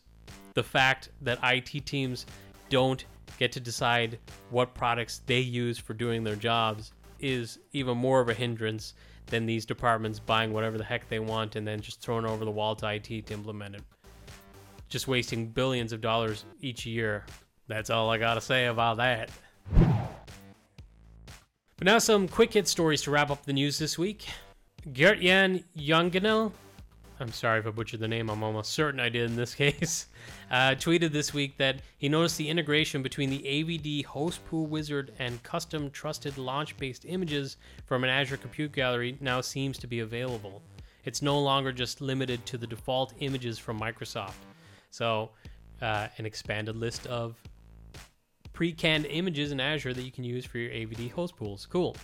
the 0.56 0.64
fact 0.64 1.10
that 1.22 1.38
IT 1.44 1.86
teams 1.86 2.26
don't 2.70 3.06
get 3.38 3.52
to 3.54 3.60
decide 3.60 4.20
what 4.50 4.74
products 4.74 5.22
they 5.28 5.40
use 5.40 5.78
for 5.78 5.94
doing 5.94 6.24
their 6.24 6.36
jobs 6.36 6.92
is 7.20 7.60
even 7.72 7.98
more 7.98 8.20
of 8.20 8.30
a 8.30 8.34
hindrance 8.34 8.94
than 9.30 9.46
these 9.46 9.66
departments 9.66 10.20
buying 10.20 10.52
whatever 10.54 10.78
the 10.78 10.84
heck 10.84 11.08
they 11.10 11.20
want 11.20 11.56
and 11.56 11.68
then 11.68 11.82
just 11.82 12.02
throwing 12.02 12.26
over 12.26 12.46
the 12.46 12.52
wall 12.52 12.76
to 12.76 12.88
IT 12.88 13.06
to 13.28 13.34
implement 13.34 13.76
it. 13.76 13.84
Just 14.90 15.08
wasting 15.08 15.48
billions 15.48 15.94
of 15.94 16.02
dollars 16.02 16.46
each 16.62 16.86
year. 16.86 17.26
That's 17.68 17.90
all 17.90 18.10
I 18.10 18.18
gotta 18.18 18.42
say 18.42 18.66
about 18.66 18.98
that. 18.98 19.30
But 21.78 21.86
now 21.86 22.00
some 22.00 22.28
quick 22.28 22.54
hit 22.54 22.68
stories 22.68 23.02
to 23.04 23.12
wrap 23.12 23.30
up 23.30 23.46
the 23.46 23.54
news 23.54 23.80
this 23.80 23.98
week. 23.98 24.28
Gert-Jan 24.94 25.64
Jongenel, 25.78 26.52
I'm 27.20 27.32
sorry 27.34 27.60
if 27.60 27.68
I 27.68 27.72
butchered 27.72 28.00
the 28.00 28.08
name, 28.08 28.30
I'm 28.30 28.44
almost 28.44 28.72
certain 28.72 29.00
I 29.00 29.10
did 29.10 29.30
in 29.30 29.36
this 29.36 29.54
case, 29.64 30.08
uh, 30.52 30.72
tweeted 30.72 31.12
this 31.12 31.34
week 31.34 31.58
that 31.58 31.82
he 31.98 32.08
noticed 32.08 32.38
the 32.38 32.50
integration 32.50 33.04
between 33.04 33.30
the 33.30 33.40
AVD 33.40 34.06
host 34.06 34.46
pool 34.46 34.68
wizard 34.68 35.12
and 35.20 35.42
custom 35.44 35.92
trusted 35.92 36.38
launch 36.38 36.78
based 36.78 37.06
images 37.06 37.58
from 37.86 38.04
an 38.04 38.10
Azure 38.10 38.38
Compute 38.38 38.72
Gallery 38.72 39.18
now 39.20 39.42
seems 39.42 39.78
to 39.80 39.88
be 39.88 40.00
available. 40.00 40.62
It's 41.06 41.22
no 41.22 41.40
longer 41.40 41.72
just 41.72 42.02
limited 42.02 42.46
to 42.48 42.58
the 42.58 42.68
default 42.68 43.14
images 43.20 43.58
from 43.58 43.80
Microsoft. 43.80 44.34
So, 44.92 45.32
uh, 45.82 46.08
an 46.18 46.26
expanded 46.26 46.76
list 46.76 47.08
of 47.08 47.36
pre 48.54 48.72
canned 48.72 49.06
images 49.06 49.52
in 49.52 49.60
Azure 49.60 49.94
that 49.94 50.04
you 50.04 50.12
can 50.12 50.24
use 50.24 50.46
for 50.46 50.58
your 50.58 50.72
AVD 50.72 51.12
host 51.12 51.36
pools. 51.36 51.66
Cool. 51.66 51.96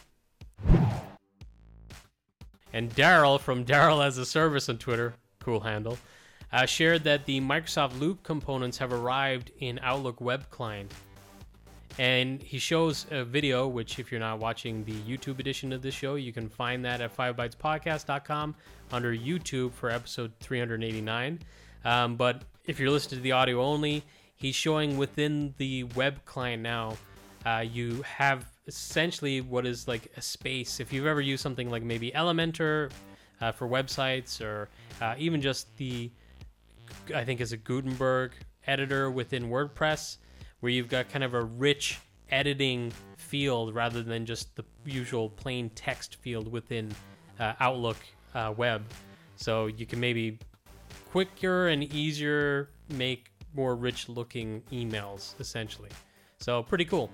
And 2.76 2.94
Daryl 2.94 3.40
from 3.40 3.64
Daryl 3.74 4.06
as 4.06 4.18
a 4.18 4.26
Service 4.26 4.68
on 4.68 4.78
Twitter, 4.78 5.16
cool 5.40 5.62
handle, 5.62 5.98
uh, 6.52 6.66
shared 6.66 7.06
that 7.06 7.26
the 7.26 7.40
Microsoft 7.40 7.98
Loop 8.00 8.22
components 8.22 8.78
have 8.78 8.92
arrived 8.92 9.52
in 9.60 9.80
Outlook 9.82 10.20
Web 10.20 10.50
Client. 10.50 10.94
And 11.98 12.44
he 12.44 12.60
shows 12.60 13.06
a 13.12 13.24
video, 13.24 13.70
which, 13.70 13.98
if 13.98 14.12
you're 14.12 14.20
not 14.20 14.40
watching 14.40 14.84
the 14.84 14.92
YouTube 14.92 15.40
edition 15.40 15.72
of 15.72 15.82
this 15.82 15.96
show, 15.96 16.16
you 16.16 16.34
can 16.34 16.50
find 16.50 16.84
that 16.84 17.00
at 17.00 17.16
5bytespodcast.com 17.16 18.54
under 18.92 19.16
YouTube 19.16 19.72
for 19.72 19.90
episode 19.90 20.34
389. 20.42 21.40
Um, 21.86 22.18
but 22.18 22.42
if 22.66 22.78
you're 22.78 22.90
listening 22.90 23.20
to 23.20 23.24
the 23.24 23.32
audio 23.32 23.62
only, 23.62 24.04
he's 24.36 24.56
showing 24.56 24.98
within 24.98 25.54
the 25.58 25.86
web 25.96 26.26
client 26.26 26.62
now, 26.62 26.98
uh, 27.46 27.64
you 27.66 28.02
have 28.02 28.52
essentially 28.68 29.42
what 29.42 29.66
is 29.66 29.88
like 29.88 30.12
a 30.18 30.22
space. 30.22 30.80
If 30.80 30.92
you've 30.92 31.06
ever 31.06 31.22
used 31.22 31.42
something 31.42 31.70
like 31.70 31.84
maybe 31.84 32.12
Elementor 32.12 32.92
uh, 33.42 33.52
for 33.52 33.68
websites, 33.68 34.42
or 34.42 34.70
uh, 35.02 35.16
even 35.18 35.42
just 35.42 35.76
the, 35.78 36.12
I 37.14 37.24
think 37.24 37.42
is 37.42 37.52
a 37.52 37.58
Gutenberg 37.58 38.32
editor 38.68 39.12
within 39.12 39.50
WordPress, 39.50 40.18
where 40.60 40.72
you've 40.72 40.90
got 40.90 41.10
kind 41.10 41.24
of 41.24 41.34
a 41.34 41.44
rich 41.44 42.00
editing 42.32 42.92
field 43.18 43.76
rather 43.76 44.02
than 44.02 44.26
just 44.26 44.56
the 44.56 44.64
usual 44.86 45.30
plain 45.30 45.70
text 45.76 46.16
field 46.16 46.52
within 46.52 46.92
uh, 47.40 47.54
Outlook 47.60 47.98
uh, 48.34 48.54
web. 48.56 48.84
So 49.36 49.68
you 49.68 49.86
can 49.86 50.00
maybe 50.00 50.40
quicker 51.12 51.68
and 51.68 51.84
easier 51.94 52.70
make 52.90 53.32
more 53.54 53.76
rich 53.76 54.10
looking 54.10 54.62
emails 54.72 55.40
essentially. 55.40 55.90
So 56.40 56.64
pretty 56.64 56.86
cool. 56.86 57.12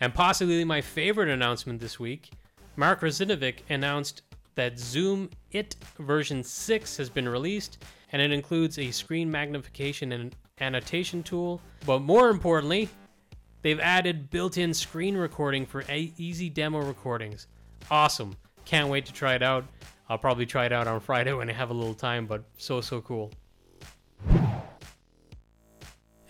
And 0.00 0.14
possibly 0.14 0.64
my 0.64 0.80
favorite 0.80 1.28
announcement 1.28 1.80
this 1.80 1.98
week, 1.98 2.30
Mark 2.76 3.00
Russinovich 3.00 3.60
announced 3.70 4.22
that 4.54 4.78
Zoom 4.78 5.30
It 5.52 5.76
version 5.98 6.42
6 6.42 6.96
has 6.96 7.08
been 7.08 7.28
released, 7.28 7.84
and 8.12 8.20
it 8.20 8.32
includes 8.32 8.78
a 8.78 8.90
screen 8.90 9.30
magnification 9.30 10.12
and 10.12 10.34
annotation 10.60 11.22
tool. 11.22 11.60
But 11.84 12.00
more 12.00 12.28
importantly, 12.30 12.88
they've 13.62 13.80
added 13.80 14.30
built 14.30 14.58
in 14.58 14.74
screen 14.74 15.16
recording 15.16 15.64
for 15.64 15.84
easy 15.90 16.48
demo 16.48 16.80
recordings. 16.80 17.46
Awesome. 17.90 18.36
Can't 18.64 18.88
wait 18.88 19.06
to 19.06 19.12
try 19.12 19.34
it 19.34 19.42
out. 19.42 19.64
I'll 20.08 20.18
probably 20.18 20.46
try 20.46 20.66
it 20.66 20.72
out 20.72 20.86
on 20.86 21.00
Friday 21.08 21.32
when 21.32 21.48
I 21.48 21.52
have 21.52 21.70
a 21.70 21.74
little 21.74 21.94
time, 21.94 22.26
but 22.26 22.44
so, 22.56 22.80
so 22.80 23.00
cool. 23.00 23.32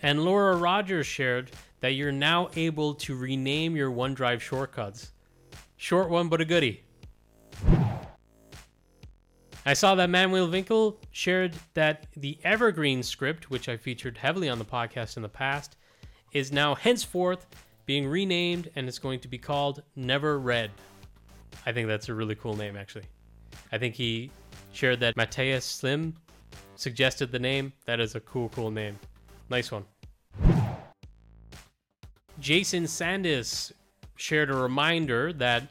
And 0.07 0.23
Laura 0.23 0.55
Rogers 0.55 1.05
shared 1.05 1.51
that 1.81 1.95
you're 1.95 2.13
now 2.13 2.47
able 2.55 2.93
to 2.93 3.13
rename 3.13 3.75
your 3.75 3.91
OneDrive 3.91 4.39
shortcuts. 4.39 5.11
Short 5.75 6.09
one, 6.09 6.29
but 6.29 6.39
a 6.39 6.45
goodie. 6.45 6.81
I 9.65 9.73
saw 9.73 9.95
that 9.95 10.09
Manuel 10.09 10.47
Winkel 10.47 10.95
shared 11.11 11.57
that 11.73 12.07
the 12.15 12.39
Evergreen 12.45 13.03
script, 13.03 13.49
which 13.49 13.67
I 13.67 13.75
featured 13.75 14.17
heavily 14.17 14.47
on 14.47 14.59
the 14.59 14.63
podcast 14.63 15.17
in 15.17 15.23
the 15.23 15.27
past, 15.27 15.75
is 16.31 16.53
now 16.53 16.73
henceforth 16.73 17.45
being 17.85 18.07
renamed 18.07 18.69
and 18.77 18.87
it's 18.87 18.99
going 18.99 19.19
to 19.19 19.27
be 19.27 19.37
called 19.37 19.83
Never 19.97 20.39
Read. 20.39 20.71
I 21.65 21.73
think 21.73 21.89
that's 21.89 22.07
a 22.07 22.13
really 22.13 22.35
cool 22.35 22.55
name, 22.55 22.77
actually. 22.77 23.07
I 23.73 23.77
think 23.77 23.93
he 23.93 24.31
shared 24.71 25.01
that 25.01 25.17
Matthias 25.17 25.81
Schlimm 25.81 26.13
suggested 26.77 27.29
the 27.29 27.39
name. 27.39 27.73
That 27.83 27.99
is 27.99 28.15
a 28.15 28.21
cool, 28.21 28.47
cool 28.47 28.71
name. 28.71 28.97
Nice 29.49 29.69
one. 29.69 29.83
Jason 32.39 32.87
Sandys 32.87 33.73
shared 34.15 34.49
a 34.49 34.55
reminder 34.55 35.33
that 35.33 35.69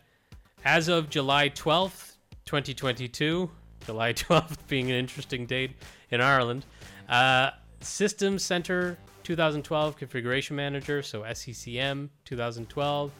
as 0.64 0.88
of 0.88 1.08
July 1.08 1.48
12th, 1.48 2.16
2022, 2.44 3.50
July 3.84 4.12
12th 4.14 4.58
being 4.68 4.90
an 4.90 4.96
interesting 4.96 5.46
date 5.46 5.72
in 6.10 6.20
Ireland, 6.20 6.66
uh, 7.08 7.50
System 7.80 8.38
Center 8.38 8.98
2012 9.22 9.96
Configuration 9.96 10.56
Manager, 10.56 11.02
so 11.02 11.22
SCCM 11.22 12.08
2012, 12.24 13.12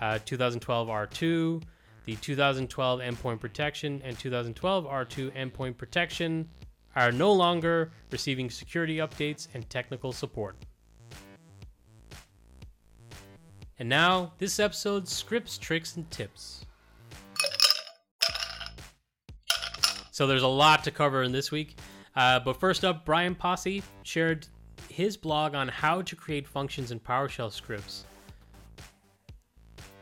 uh, 0.00 0.18
2012 0.24 0.88
R2, 0.88 1.62
the 2.06 2.16
2012 2.16 3.00
Endpoint 3.00 3.40
Protection, 3.40 4.00
and 4.04 4.18
2012 4.18 4.86
R2 4.86 5.32
Endpoint 5.32 5.76
Protection 5.76 6.48
are 6.94 7.12
no 7.12 7.32
longer 7.32 7.90
receiving 8.10 8.48
security 8.48 8.98
updates 8.98 9.48
and 9.54 9.68
technical 9.68 10.12
support. 10.12 10.56
And 13.78 13.88
now, 13.88 14.32
this 14.38 14.58
episode's 14.58 15.12
scripts, 15.12 15.58
tricks, 15.58 15.96
and 15.96 16.10
tips. 16.10 16.64
So 20.10 20.26
there's 20.26 20.42
a 20.42 20.48
lot 20.48 20.82
to 20.84 20.90
cover 20.90 21.22
in 21.22 21.32
this 21.32 21.50
week. 21.50 21.76
Uh, 22.14 22.40
but 22.40 22.58
first 22.58 22.84
up, 22.86 23.04
Brien 23.04 23.34
Posey 23.34 23.82
shared 24.02 24.46
his 24.88 25.14
blog 25.14 25.54
on 25.54 25.68
how 25.68 26.00
to 26.00 26.16
create 26.16 26.48
functions 26.48 26.90
in 26.90 26.98
PowerShell 26.98 27.52
scripts. 27.52 28.06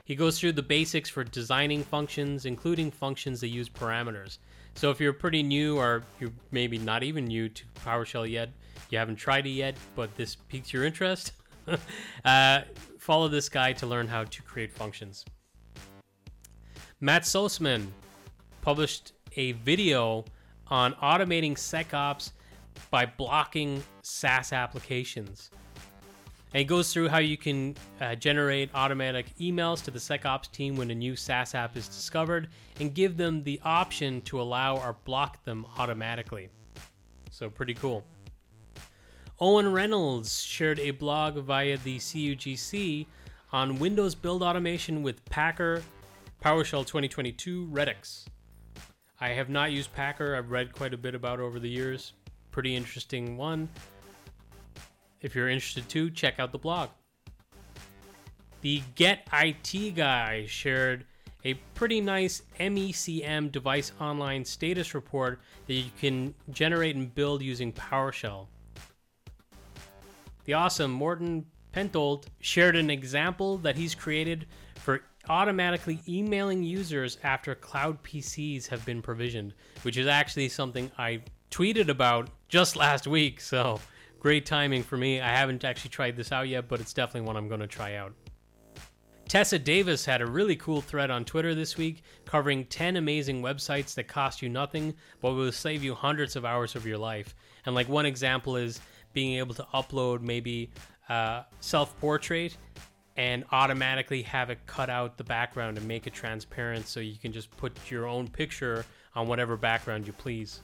He 0.05 0.15
goes 0.15 0.39
through 0.39 0.53
the 0.53 0.63
basics 0.63 1.11
for 1.11 1.25
designing 1.25 1.83
functions, 1.83 2.47
including 2.47 2.93
functions 2.93 3.41
that 3.41 3.49
use 3.49 3.69
parameters. 3.69 4.39
So 4.75 4.91
if 4.91 5.01
you're 5.01 5.13
pretty 5.13 5.43
new 5.43 5.79
or 5.79 6.05
you're 6.21 6.33
maybe 6.53 6.79
not 6.79 7.03
even 7.03 7.25
new 7.25 7.49
to 7.49 7.65
PowerShell 7.85 8.31
yet, 8.31 8.51
you 8.91 8.99
haven't 8.99 9.17
tried 9.17 9.47
it 9.47 9.51
yet, 9.51 9.75
but 9.97 10.15
this 10.15 10.37
piques 10.37 10.73
your 10.73 10.85
interest, 10.85 11.33
uh, 12.25 12.61
follow 12.99 13.29
this 13.29 13.49
guide 13.49 13.77
to 13.79 13.87
learn 13.87 14.07
how 14.09 14.25
to 14.25 14.43
create 14.43 14.73
functions. 14.73 15.25
Matt 17.01 17.23
Soseman 17.23 17.87
published 18.63 19.13
a 19.37 19.53
video 19.53 20.25
on 20.69 20.95
automating 20.95 21.55
SecOps 21.55 22.33
by 22.91 23.05
blocking 23.05 23.83
SaaS 24.03 24.53
applications. 24.53 25.51
And 26.53 26.61
he 26.61 26.65
goes 26.65 26.93
through 26.93 27.09
how 27.09 27.19
you 27.19 27.37
can 27.37 27.75
uh, 28.01 28.15
generate 28.15 28.71
automatic 28.75 29.27
emails 29.41 29.83
to 29.85 29.91
the 29.91 29.99
SecOps 29.99 30.51
team 30.53 30.77
when 30.77 30.91
a 30.91 30.95
new 30.95 31.17
SaaS 31.17 31.55
app 31.55 31.77
is 31.77 31.89
discovered 31.89 32.49
and 32.79 32.95
give 32.95 33.17
them 33.17 33.43
the 33.43 33.61
option 33.65 34.21
to 34.23 34.41
allow 34.41 34.77
or 34.79 34.97
block 35.05 35.43
them 35.45 35.67
automatically. 35.79 36.49
So, 37.33 37.51
pretty 37.51 37.75
cool. 37.75 38.05
Owen 39.41 39.73
Reynolds 39.73 40.45
shared 40.45 40.79
a 40.79 40.93
blog 40.93 41.39
via 41.39 41.77
the 41.79 41.99
CUGC 41.99 43.05
on 43.53 43.81
Windows 43.81 44.15
build 44.15 44.45
automation 44.45 45.03
with 45.03 45.25
Packer 45.25 45.83
PowerShell 46.41 46.87
2022 46.87 47.67
Redux. 47.67 48.27
I 49.21 49.31
have 49.31 49.49
not 49.49 49.73
used 49.73 49.93
Packer. 49.93 50.37
I've 50.37 50.53
read 50.53 50.73
quite 50.73 50.95
a 50.95 50.97
bit 50.97 51.17
about 51.17 51.41
over 51.41 51.59
the 51.59 51.69
years. 51.69 52.13
Pretty 52.53 52.77
interesting 52.77 53.37
one. 53.37 53.69
If 55.21 55.35
you're 55.35 55.49
interested 55.49 55.89
too, 55.89 56.11
check 56.11 56.39
out 56.39 56.53
the 56.53 56.59
blog. 56.59 56.91
The 58.61 58.83
Get 58.95 59.27
IT 59.33 59.97
guy 59.97 60.47
shared 60.47 61.07
a 61.45 61.55
pretty 61.75 62.01
nice 62.01 62.43
MECM 62.61 63.51
device 63.51 63.91
online 64.01 64.45
status 64.45 64.95
report 64.95 65.41
that 65.67 65.75
you 65.75 65.91
can 66.01 66.35
generate 66.53 66.95
and 66.95 67.13
build 67.13 67.43
using 67.43 67.73
PowerShell. 67.73 68.47
The 70.45 70.53
awesome 70.53 70.91
Morten 70.91 71.47
Pedholt 71.73 72.27
shared 72.41 72.77
an 72.77 72.91
example 72.91 73.59
that 73.59 73.77
he's 73.77 73.95
created 73.95 74.47
for 74.77 75.01
automatically 75.29 76.01
emailing 76.07 76.63
users 76.63 77.19
after 77.23 77.55
cloud 77.55 78.03
PCs 78.03 78.69
have 78.69 78.85
been 78.85 79.01
provisioned, 79.01 79.55
which 79.83 79.97
is 79.97 80.07
actually 80.07 80.51
something 80.51 80.91
I 80.99 81.23
tweeted 81.51 81.89
about 81.89 82.29
just 82.49 82.77
last 82.77 83.07
week. 83.07 83.41
So 83.41 83.81
great 84.21 84.45
timing 84.45 84.83
for 84.83 84.99
me. 84.99 85.21
I 85.21 85.35
haven't 85.35 85.65
actually 85.65 85.91
tried 85.91 86.17
this 86.17 86.31
out 86.31 86.49
yet, 86.49 86.69
but 86.69 86.81
it's 86.81 86.93
definitely 86.93 87.27
one 87.27 87.37
I'm 87.37 87.49
going 87.49 87.61
to 87.61 87.67
try 87.67 87.95
out. 87.95 88.13
Tessa 89.27 89.59
Davis 89.59 90.05
had 90.05 90.21
a 90.21 90.27
really 90.27 90.55
cool 90.57 90.83
thread 90.83 91.11
on 91.11 91.25
Twitter 91.25 91.55
this 91.55 91.79
week 91.79 92.03
covering 92.27 92.67
10 92.67 92.97
amazing 92.97 93.43
websites 93.43 93.95
that 93.95 94.07
cost 94.07 94.43
you 94.43 94.51
nothing 94.51 94.95
but 95.23 95.33
will 95.33 95.51
save 95.51 95.83
you 95.83 95.95
hundreds 95.95 96.37
of 96.37 96.45
hours 96.45 96.77
of 96.77 96.87
your 96.87 96.99
life. 96.99 97.35
And 97.65 97.75
like 97.75 97.89
one 97.89 98.05
example 98.05 98.57
is 98.57 98.81
being 99.15 99.39
able 99.39 99.55
to 99.55 99.67
upload 99.73 100.21
maybe 100.21 100.71
uh, 101.09 101.43
self 101.61 101.99
portrait 102.01 102.57
and 103.17 103.45
automatically 103.53 104.23
have 104.23 104.51
it 104.51 104.59
cut 104.67 104.91
out 104.91 105.17
the 105.17 105.25
background 105.25 105.79
and 105.79 105.87
make 105.87 106.07
it 106.07 106.13
transparent 106.13 106.87
so 106.87 107.01
you 107.01 107.17
can 107.17 107.33
just 107.33 107.51
put 107.57 107.91
your 107.91 108.07
own 108.07 108.29
picture 108.29 108.85
on 109.15 109.29
whatever 109.29 109.57
background 109.57 110.07
you 110.07 110.13
please. 110.13 110.61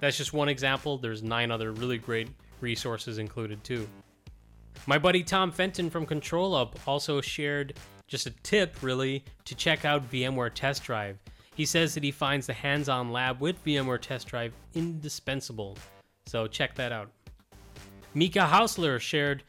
That's 0.00 0.18
just 0.18 0.32
one 0.32 0.48
example. 0.48 0.98
There's 0.98 1.22
nine 1.22 1.50
other 1.50 1.72
really 1.72 1.98
great 1.98 2.28
resources 2.60 3.18
included 3.18 3.62
too. 3.62 3.88
My 4.86 4.98
buddy 4.98 5.22
Tom 5.22 5.52
Fenton 5.52 5.88
from 5.88 6.04
ControlUp 6.04 6.72
also 6.86 7.20
shared 7.20 7.74
just 8.06 8.26
a 8.26 8.30
tip 8.42 8.76
really 8.82 9.24
to 9.44 9.54
check 9.54 9.84
out 9.84 10.10
VMware 10.10 10.52
Test 10.52 10.82
Drive. 10.82 11.18
He 11.54 11.64
says 11.64 11.94
that 11.94 12.02
he 12.02 12.10
finds 12.10 12.46
the 12.46 12.52
hands-on 12.52 13.12
lab 13.12 13.40
with 13.40 13.64
VMware 13.64 14.00
Test 14.00 14.26
Drive 14.26 14.52
indispensable. 14.74 15.78
So 16.26 16.46
check 16.46 16.74
that 16.76 16.92
out. 16.92 17.10
Mika 18.14 18.40
Hausler 18.40 19.00
shared 19.00 19.42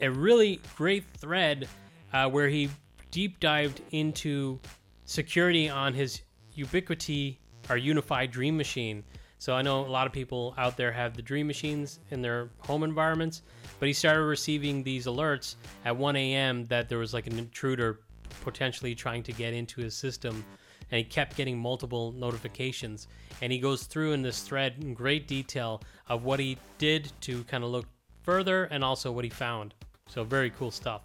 a 0.00 0.10
really 0.10 0.60
great 0.76 1.04
thread 1.16 1.68
uh, 2.12 2.28
where 2.28 2.48
he 2.48 2.68
deep 3.10 3.38
dived 3.40 3.80
into 3.92 4.58
security 5.04 5.68
on 5.68 5.94
his 5.94 6.22
Ubiquiti, 6.56 7.38
or 7.70 7.76
UniFi 7.76 8.30
dream 8.30 8.56
machine. 8.56 9.04
So 9.38 9.54
I 9.54 9.62
know 9.62 9.84
a 9.84 9.88
lot 9.88 10.06
of 10.06 10.12
people 10.12 10.54
out 10.56 10.76
there 10.76 10.92
have 10.92 11.16
the 11.16 11.22
dream 11.22 11.46
machines 11.46 12.00
in 12.10 12.22
their 12.22 12.50
home 12.60 12.84
environments, 12.84 13.42
but 13.78 13.86
he 13.86 13.92
started 13.92 14.22
receiving 14.22 14.82
these 14.82 15.06
alerts 15.06 15.56
at 15.84 15.96
1 15.96 16.16
a.m. 16.16 16.64
that 16.66 16.88
there 16.88 16.98
was 16.98 17.12
like 17.12 17.26
an 17.26 17.38
intruder 17.38 18.00
potentially 18.44 18.94
trying 18.94 19.22
to 19.22 19.32
get 19.32 19.52
into 19.52 19.80
his 19.80 19.96
system 19.96 20.44
and 20.92 20.98
he 20.98 21.04
kept 21.04 21.36
getting 21.36 21.58
multiple 21.58 22.12
notifications 22.12 23.08
and 23.40 23.50
he 23.50 23.58
goes 23.58 23.84
through 23.84 24.12
in 24.12 24.22
this 24.22 24.42
thread 24.42 24.76
in 24.82 24.94
great 24.94 25.26
detail 25.26 25.82
of 26.08 26.24
what 26.24 26.38
he 26.38 26.56
did 26.78 27.10
to 27.22 27.42
kind 27.44 27.64
of 27.64 27.70
look 27.70 27.86
further 28.22 28.64
and 28.64 28.84
also 28.84 29.10
what 29.10 29.24
he 29.24 29.30
found 29.30 29.74
so 30.06 30.22
very 30.22 30.50
cool 30.50 30.70
stuff. 30.70 31.02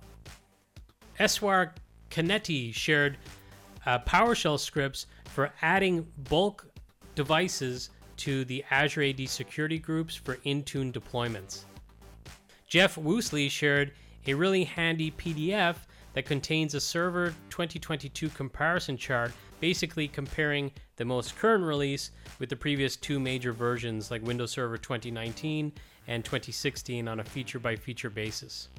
Eswar 1.20 1.72
Koneti 2.12 2.74
shared 2.74 3.18
uh, 3.86 4.00
PowerShell 4.00 4.60
scripts 4.60 5.08
for 5.26 5.52
adding 5.62 6.06
bulk 6.30 6.68
devices 7.16 7.90
to 8.18 8.44
the 8.46 8.64
Azure 8.70 9.04
AD 9.04 9.30
security 9.30 9.80
groups 9.80 10.14
for 10.14 10.36
Intune 10.38 10.92
deployments. 10.92 11.64
Jeff 12.68 12.98
Woolsey 12.98 13.48
shared 13.48 13.94
a 14.26 14.34
really 14.34 14.66
handy 14.66 15.12
PDF 15.12 15.76
that 16.14 16.26
contains 16.26 16.74
a 16.74 16.82
Server 16.82 17.30
2022 17.50 18.30
comparison 18.30 18.98
chart, 18.98 19.32
basically 19.60 20.08
comparing 20.08 20.72
the 20.98 21.06
most 21.06 21.38
current 21.38 21.64
release 21.64 22.12
with 22.40 22.50
the 22.50 22.56
previous 22.56 22.96
two 22.96 23.20
major 23.20 23.54
versions 23.54 24.12
like 24.12 24.22
Windows 24.24 24.52
Server 24.52 24.78
2019 24.78 25.72
and 26.08 26.24
2016 26.24 27.08
on 27.08 27.20
a 27.20 27.24
feature 27.24 27.60
by 27.60 27.76
feature 27.76 28.10
basis. 28.10 28.70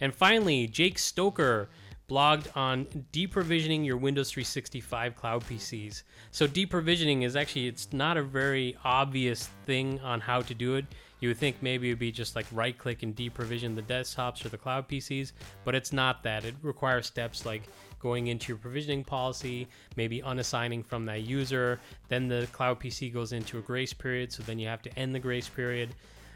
And 0.00 0.14
finally, 0.14 0.66
Jake 0.66 0.98
Stoker 0.98 1.68
blogged 2.08 2.54
on 2.56 2.84
deprovisioning 3.12 3.86
your 3.86 3.96
Windows 3.96 4.30
365 4.30 5.14
cloud 5.14 5.42
PCs. 5.44 6.02
So 6.30 6.46
deprovisioning 6.46 7.22
is 7.22 7.36
actually 7.36 7.68
it's 7.68 7.92
not 7.92 8.16
a 8.16 8.22
very 8.22 8.76
obvious 8.84 9.48
thing 9.64 10.00
on 10.00 10.20
how 10.20 10.42
to 10.42 10.54
do 10.54 10.74
it. 10.74 10.84
You 11.20 11.28
would 11.28 11.38
think 11.38 11.56
maybe 11.62 11.88
it 11.88 11.92
would 11.92 12.00
be 12.00 12.12
just 12.12 12.34
like 12.34 12.46
right 12.52 12.76
click 12.76 13.02
and 13.02 13.14
deprovision 13.14 13.76
the 13.76 13.82
desktops 13.82 14.44
or 14.44 14.48
the 14.48 14.58
cloud 14.58 14.88
PCs, 14.88 15.32
but 15.64 15.74
it's 15.74 15.92
not 15.92 16.22
that. 16.24 16.44
It 16.44 16.56
requires 16.62 17.06
steps 17.06 17.46
like 17.46 17.62
going 18.02 18.26
into 18.26 18.48
your 18.48 18.58
provisioning 18.58 19.04
policy, 19.04 19.68
maybe 19.96 20.20
unassigning 20.20 20.84
from 20.84 21.06
that 21.06 21.22
user, 21.22 21.80
then 22.08 22.26
the 22.26 22.48
cloud 22.52 22.80
PC 22.80 23.12
goes 23.12 23.32
into 23.32 23.58
a 23.58 23.62
grace 23.62 23.92
period, 23.92 24.32
so 24.32 24.42
then 24.42 24.58
you 24.58 24.66
have 24.66 24.82
to 24.82 24.98
end 24.98 25.14
the 25.14 25.20
grace 25.20 25.48
period. 25.48 25.94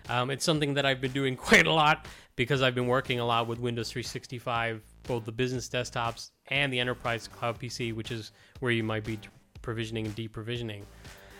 Um, 0.08 0.30
it's 0.30 0.44
something 0.44 0.74
that 0.74 0.86
I've 0.86 1.00
been 1.00 1.12
doing 1.12 1.36
quite 1.48 1.66
a 1.66 1.72
lot 1.72 2.06
because 2.36 2.62
I've 2.62 2.74
been 2.74 2.86
working 2.86 3.18
a 3.18 3.26
lot 3.26 3.48
with 3.48 3.58
Windows 3.58 3.90
365, 3.90 4.82
both 5.02 5.24
the 5.24 5.32
business 5.32 5.68
desktops 5.68 6.30
and 6.48 6.72
the 6.72 6.78
enterprise 6.78 7.26
cloud 7.26 7.58
PC, 7.58 7.92
which 7.92 8.12
is 8.12 8.30
where 8.60 8.70
you 8.70 8.84
might 8.84 9.04
be 9.04 9.18
provisioning 9.62 10.06
and 10.06 10.14
deprovisioning. 10.14 10.82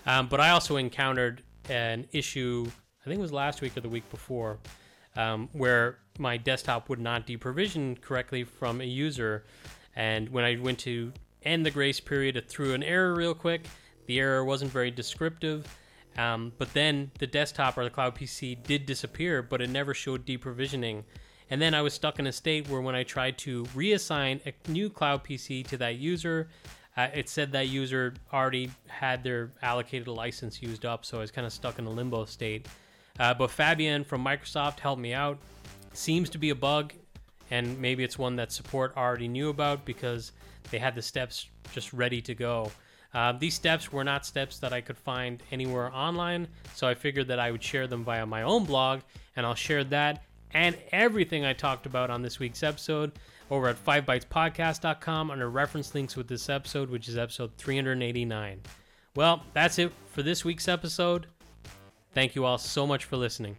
Um, 0.06 0.26
but 0.26 0.40
I 0.40 0.50
also 0.50 0.76
encountered 0.76 1.42
an 1.68 2.06
issue, 2.12 2.66
I 3.02 3.04
think 3.04 3.18
it 3.18 3.22
was 3.22 3.32
last 3.32 3.60
week 3.60 3.76
or 3.76 3.80
the 3.80 3.88
week 3.88 4.08
before, 4.10 4.58
um, 5.16 5.48
where 5.52 5.98
my 6.18 6.36
desktop 6.36 6.88
would 6.88 7.00
not 7.00 7.26
deprovision 7.26 8.00
correctly 8.00 8.44
from 8.44 8.80
a 8.80 8.84
user. 8.84 9.44
And 9.96 10.28
when 10.28 10.44
I 10.44 10.56
went 10.56 10.78
to 10.80 11.12
end 11.42 11.66
the 11.66 11.70
grace 11.70 12.00
period, 12.00 12.36
it 12.36 12.48
threw 12.48 12.74
an 12.74 12.82
error 12.82 13.14
real 13.14 13.34
quick. 13.34 13.66
The 14.06 14.20
error 14.20 14.44
wasn't 14.44 14.70
very 14.70 14.90
descriptive 14.90 15.66
um, 16.18 16.52
but 16.58 16.72
then 16.72 17.10
the 17.18 17.26
desktop 17.26 17.76
or 17.76 17.84
the 17.84 17.90
cloud 17.90 18.14
PC 18.14 18.62
did 18.62 18.86
disappear, 18.86 19.42
but 19.42 19.60
it 19.60 19.70
never 19.70 19.92
showed 19.92 20.24
deprovisioning. 20.24 21.04
And 21.50 21.60
then 21.60 21.74
I 21.74 21.82
was 21.82 21.94
stuck 21.94 22.18
in 22.18 22.26
a 22.26 22.32
state 22.32 22.68
where 22.68 22.80
when 22.80 22.94
I 22.94 23.02
tried 23.02 23.38
to 23.38 23.64
reassign 23.66 24.40
a 24.46 24.70
new 24.70 24.90
cloud 24.90 25.22
PC 25.24 25.66
to 25.68 25.76
that 25.76 25.96
user, 25.96 26.48
uh, 26.96 27.08
it 27.14 27.28
said 27.28 27.52
that 27.52 27.68
user 27.68 28.14
already 28.32 28.70
had 28.88 29.22
their 29.22 29.52
allocated 29.62 30.08
license 30.08 30.62
used 30.62 30.86
up, 30.86 31.04
so 31.04 31.18
I 31.18 31.20
was 31.20 31.30
kind 31.30 31.46
of 31.46 31.52
stuck 31.52 31.78
in 31.78 31.84
a 31.84 31.90
limbo 31.90 32.24
state. 32.24 32.66
Uh, 33.20 33.34
but 33.34 33.50
Fabian 33.50 34.02
from 34.02 34.24
Microsoft 34.24 34.80
helped 34.80 35.00
me 35.00 35.12
out. 35.12 35.38
Seems 35.92 36.30
to 36.30 36.38
be 36.38 36.50
a 36.50 36.54
bug, 36.54 36.94
and 37.50 37.78
maybe 37.80 38.04
it's 38.04 38.18
one 38.18 38.36
that 38.36 38.52
support 38.52 38.96
already 38.96 39.28
knew 39.28 39.50
about 39.50 39.84
because 39.84 40.32
they 40.70 40.78
had 40.78 40.94
the 40.94 41.02
steps 41.02 41.46
just 41.72 41.92
ready 41.92 42.20
to 42.22 42.34
go. 42.34 42.70
Uh, 43.14 43.32
these 43.32 43.54
steps 43.54 43.92
were 43.92 44.04
not 44.04 44.26
steps 44.26 44.58
that 44.58 44.72
I 44.72 44.80
could 44.80 44.98
find 44.98 45.42
anywhere 45.50 45.92
online, 45.94 46.48
so 46.74 46.86
I 46.86 46.94
figured 46.94 47.28
that 47.28 47.38
I 47.38 47.50
would 47.50 47.62
share 47.62 47.86
them 47.86 48.04
via 48.04 48.26
my 48.26 48.42
own 48.42 48.64
blog, 48.64 49.00
and 49.36 49.46
I'll 49.46 49.54
share 49.54 49.84
that 49.84 50.24
and 50.56 50.76
everything 50.92 51.44
I 51.44 51.52
talked 51.52 51.86
about 51.86 52.10
on 52.10 52.22
this 52.22 52.38
week's 52.38 52.62
episode 52.62 53.12
over 53.50 53.68
at 53.68 53.84
5bytespodcast.com 53.84 55.30
under 55.30 55.50
reference 55.50 55.94
links 55.94 56.16
with 56.16 56.28
this 56.28 56.48
episode, 56.48 56.90
which 56.90 57.08
is 57.08 57.18
episode 57.18 57.52
389. 57.56 58.60
Well, 59.14 59.42
that's 59.52 59.78
it 59.78 59.92
for 60.12 60.22
this 60.22 60.44
week's 60.44 60.68
episode. 60.68 61.26
Thank 62.12 62.34
you 62.34 62.44
all 62.44 62.58
so 62.58 62.86
much 62.86 63.04
for 63.04 63.16
listening. 63.16 63.56